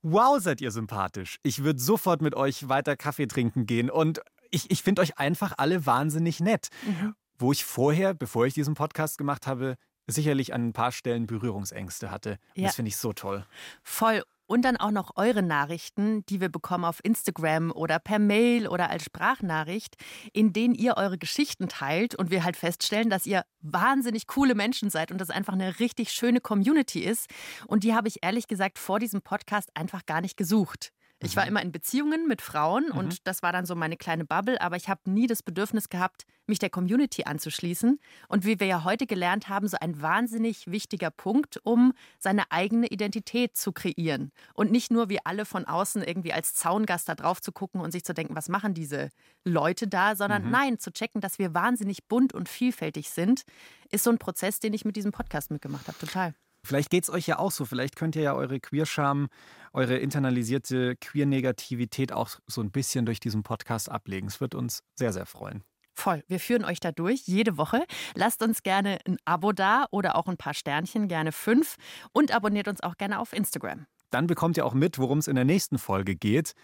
wow, 0.03 0.39
seid 0.41 0.61
ihr 0.61 0.71
sympathisch. 0.71 1.39
Ich 1.43 1.65
würde 1.65 1.81
sofort 1.81 2.23
mit 2.23 2.35
euch 2.35 2.69
weiter 2.69 2.97
Kaffee 2.97 3.27
trinken 3.27 3.67
gehen 3.67 3.91
und 3.91 4.21
ich, 4.51 4.71
ich 4.71 4.83
finde 4.83 5.03
euch 5.03 5.19
einfach 5.19 5.55
alle 5.57 5.87
wahnsinnig 5.87 6.41
nett. 6.41 6.69
Mhm. 6.85 7.15
Wo 7.39 7.53
ich 7.53 7.65
vorher, 7.65 8.13
bevor 8.13 8.47
ich 8.47 8.53
diesen 8.53 8.75
Podcast 8.75 9.17
gemacht 9.17 9.47
habe, 9.47 9.77
sicherlich 10.07 10.53
an 10.53 10.69
ein 10.69 10.73
paar 10.73 10.93
Stellen 10.93 11.27
Berührungsängste 11.27 12.11
hatte. 12.11 12.39
Ja. 12.55 12.67
Das 12.67 12.77
finde 12.77 12.91
ich 12.91 12.97
so 12.97 13.13
toll. 13.13 13.47
Voll 13.83 14.23
und 14.51 14.63
dann 14.63 14.77
auch 14.77 14.91
noch 14.91 15.13
eure 15.15 15.45
Nachrichten, 15.45 16.27
die 16.27 16.41
wir 16.41 16.49
bekommen 16.49 16.85
auf 16.85 16.99
Instagram 17.05 17.71
oder 17.71 18.01
per 18.01 18.19
Mail 18.19 18.67
oder 18.67 18.91
als 18.91 19.05
Sprachnachricht, 19.05 19.95
in 20.33 20.53
denen 20.53 20.75
ihr 20.75 20.97
eure 20.97 21.19
Geschichten 21.19 21.69
teilt 21.69 22.17
und 22.17 22.33
wir 22.33 22.43
halt 22.43 22.57
feststellen, 22.57 23.11
dass 23.11 23.27
ihr 23.27 23.45
wahnsinnig 23.61 24.27
coole 24.27 24.57
Menschen 24.57 24.91
seid 24.91 25.13
und 25.13 25.21
das 25.21 25.31
einfach 25.31 25.53
eine 25.53 25.79
richtig 25.79 26.11
schöne 26.11 26.41
Community 26.41 26.99
ist. 26.99 27.31
Und 27.69 27.85
die 27.85 27.95
habe 27.95 28.09
ich 28.09 28.25
ehrlich 28.25 28.49
gesagt 28.49 28.81
vor 28.81 28.99
diesem 28.99 29.23
Podcast 29.23 29.71
einfach 29.77 30.05
gar 30.05 30.21
nicht 30.21 30.37
gesucht. 30.37 30.91
Ich 31.23 31.37
war 31.37 31.45
mhm. 31.45 31.51
immer 31.51 31.63
in 31.63 31.73
Beziehungen 31.73 32.27
mit 32.27 32.41
Frauen 32.41 32.87
mhm. 32.87 32.99
und 32.99 33.27
das 33.27 33.43
war 33.43 33.53
dann 33.53 33.67
so 33.67 33.75
meine 33.75 33.97
kleine 33.97 34.25
Bubble, 34.25 34.61
aber 34.61 34.77
ich 34.77 34.89
habe 34.89 35.11
nie 35.11 35.27
das 35.27 35.43
Bedürfnis 35.43 35.89
gehabt, 35.89 36.25
mich 36.47 36.59
der 36.59 36.71
Community 36.71 37.25
anzuschließen. 37.25 38.01
Und 38.29 38.45
wie 38.45 38.59
wir 38.59 38.67
ja 38.67 38.85
heute 38.85 39.07
gelernt 39.07 39.49
haben, 39.49 39.69
so 39.69 39.77
ein 39.81 40.01
wahnsinnig 40.01 40.71
wichtiger 40.71 41.11
Punkt, 41.11 41.61
um 41.63 41.93
seine 42.19 42.51
eigene 42.51 42.89
Identität 42.89 43.57
zu 43.57 43.73
kreieren. 43.73 44.33
Und 44.55 44.71
nicht 44.73 44.91
nur 44.91 45.09
wie 45.09 45.25
alle 45.25 45.45
von 45.45 45.67
außen 45.67 46.03
irgendwie 46.03 46.33
als 46.33 46.55
Zaungast 46.55 47.09
da 47.09 47.15
drauf 47.15 47.41
zu 47.41 47.53
gucken 47.53 47.81
und 47.81 47.93
sich 47.93 48.05
zu 48.05 48.15
denken, 48.15 48.35
was 48.35 48.49
machen 48.49 48.75
diese 48.75 49.11
Leute 49.45 49.87
da, 49.87 50.17
sondern 50.17 50.45
mhm. 50.45 50.51
nein, 50.51 50.79
zu 50.79 50.91
checken, 50.91 51.21
dass 51.21 51.39
wir 51.39 51.55
wahnsinnig 51.55 52.09
bunt 52.09 52.33
und 52.33 52.49
vielfältig 52.49 53.11
sind, 53.11 53.43
ist 53.91 54.05
so 54.05 54.11
ein 54.11 54.19
Prozess, 54.19 54.59
den 54.59 54.73
ich 54.73 54.85
mit 54.85 54.97
diesem 54.97 55.13
Podcast 55.13 55.51
mitgemacht 55.51 55.87
habe. 55.87 55.99
Total. 55.99 56.35
Vielleicht 56.65 56.91
geht 56.91 57.05
es 57.05 57.11
euch 57.11 57.27
ja 57.27 57.39
auch 57.39 57.51
so. 57.51 57.65
Vielleicht 57.65 57.97
könnt 57.97 58.17
ihr 58.17 58.23
ja 58.23 58.35
eure 58.35 58.61
Queerscham, 58.61 59.29
eure 59.73 59.97
internalisierte 59.97 60.97
Queer-Negativität 60.97 62.13
auch 62.13 62.31
so 62.47 62.61
ein 62.61 62.71
bisschen 62.71 63.07
durch 63.07 63.21
diesen 63.21 63.43
Podcast 63.43 63.91
ablegen. 63.91 64.27
Es 64.27 64.41
wird 64.41 64.55
uns 64.55 64.83
sehr, 64.95 65.13
sehr 65.13 65.27
freuen. 65.27 65.65
Voll. 65.95 66.23
Wir 66.29 66.41
führen 66.41 66.65
euch 66.65 66.81
da 66.81 66.93
durch 66.93 67.23
jede 67.27 67.57
Woche. 67.57 67.85
Lasst 68.15 68.43
uns 68.43 68.63
gerne 68.63 68.99
ein 69.07 69.17
Abo 69.25 69.53
da 69.53 69.87
oder 69.91 70.17
auch 70.17 70.29
ein 70.29 70.37
paar 70.37 70.55
Sternchen, 70.55 71.09
gerne 71.09 71.33
fünf. 71.33 71.77
Und 72.13 72.33
abonniert 72.33 72.69
uns 72.69 72.83
auch 72.83 72.97
gerne 72.97 73.19
auf 73.19 73.33
Instagram. 73.33 73.87
Dann 74.11 74.27
bekommt 74.27 74.57
ihr 74.57 74.67
auch 74.67 74.75
mit, 74.75 74.99
worum 74.99 75.19
es 75.19 75.29
in 75.29 75.37
der 75.37 75.45
nächsten 75.45 75.79
Folge 75.79 76.17
geht. 76.17 76.55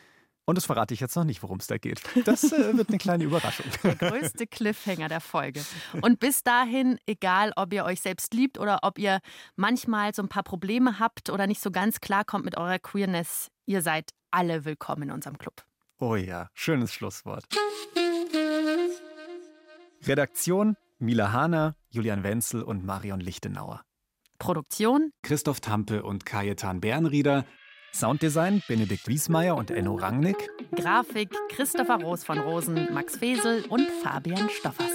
Und 0.46 0.56
das 0.56 0.64
verrate 0.64 0.94
ich 0.94 1.00
jetzt 1.00 1.16
noch 1.16 1.24
nicht, 1.24 1.42
worum 1.42 1.58
es 1.58 1.66
da 1.66 1.76
geht. 1.76 2.00
Das 2.24 2.44
äh, 2.44 2.76
wird 2.76 2.88
eine 2.88 2.98
kleine 2.98 3.24
Überraschung. 3.24 3.66
Der 3.82 3.96
größte 3.96 4.46
Cliffhanger 4.46 5.08
der 5.08 5.20
Folge. 5.20 5.64
Und 6.02 6.20
bis 6.20 6.44
dahin, 6.44 6.98
egal 7.06 7.52
ob 7.56 7.72
ihr 7.72 7.84
euch 7.84 8.00
selbst 8.00 8.32
liebt 8.32 8.58
oder 8.58 8.78
ob 8.82 8.98
ihr 8.98 9.18
manchmal 9.56 10.14
so 10.14 10.22
ein 10.22 10.28
paar 10.28 10.44
Probleme 10.44 11.00
habt 11.00 11.30
oder 11.30 11.48
nicht 11.48 11.60
so 11.60 11.72
ganz 11.72 12.00
klar 12.00 12.24
kommt 12.24 12.44
mit 12.44 12.56
eurer 12.56 12.78
Queerness, 12.78 13.48
ihr 13.66 13.82
seid 13.82 14.10
alle 14.30 14.64
willkommen 14.64 15.02
in 15.02 15.10
unserem 15.10 15.36
Club. 15.36 15.64
Oh 15.98 16.14
ja, 16.14 16.48
schönes 16.54 16.92
Schlusswort. 16.92 17.44
Redaktion 20.04 20.76
Mila 20.98 21.32
Hahner, 21.32 21.74
Julian 21.90 22.22
Wenzel 22.22 22.62
und 22.62 22.84
Marion 22.84 23.20
Lichtenauer. 23.20 23.82
Produktion 24.38 25.10
Christoph 25.22 25.60
Tampe 25.60 26.04
und 26.04 26.24
Kajetan 26.24 26.80
Bernrieder. 26.80 27.44
Sounddesign 27.96 28.62
Benedikt 28.68 29.08
Wiesmeier 29.08 29.56
und 29.56 29.70
Enno 29.70 29.94
Rangnick. 29.94 30.50
Grafik 30.74 31.30
Christopher 31.48 31.96
Roos 32.02 32.24
von 32.24 32.38
Rosen, 32.38 32.92
Max 32.92 33.16
Fesel 33.16 33.64
und 33.70 33.88
Fabian 34.02 34.50
Stoffers. 34.50 34.92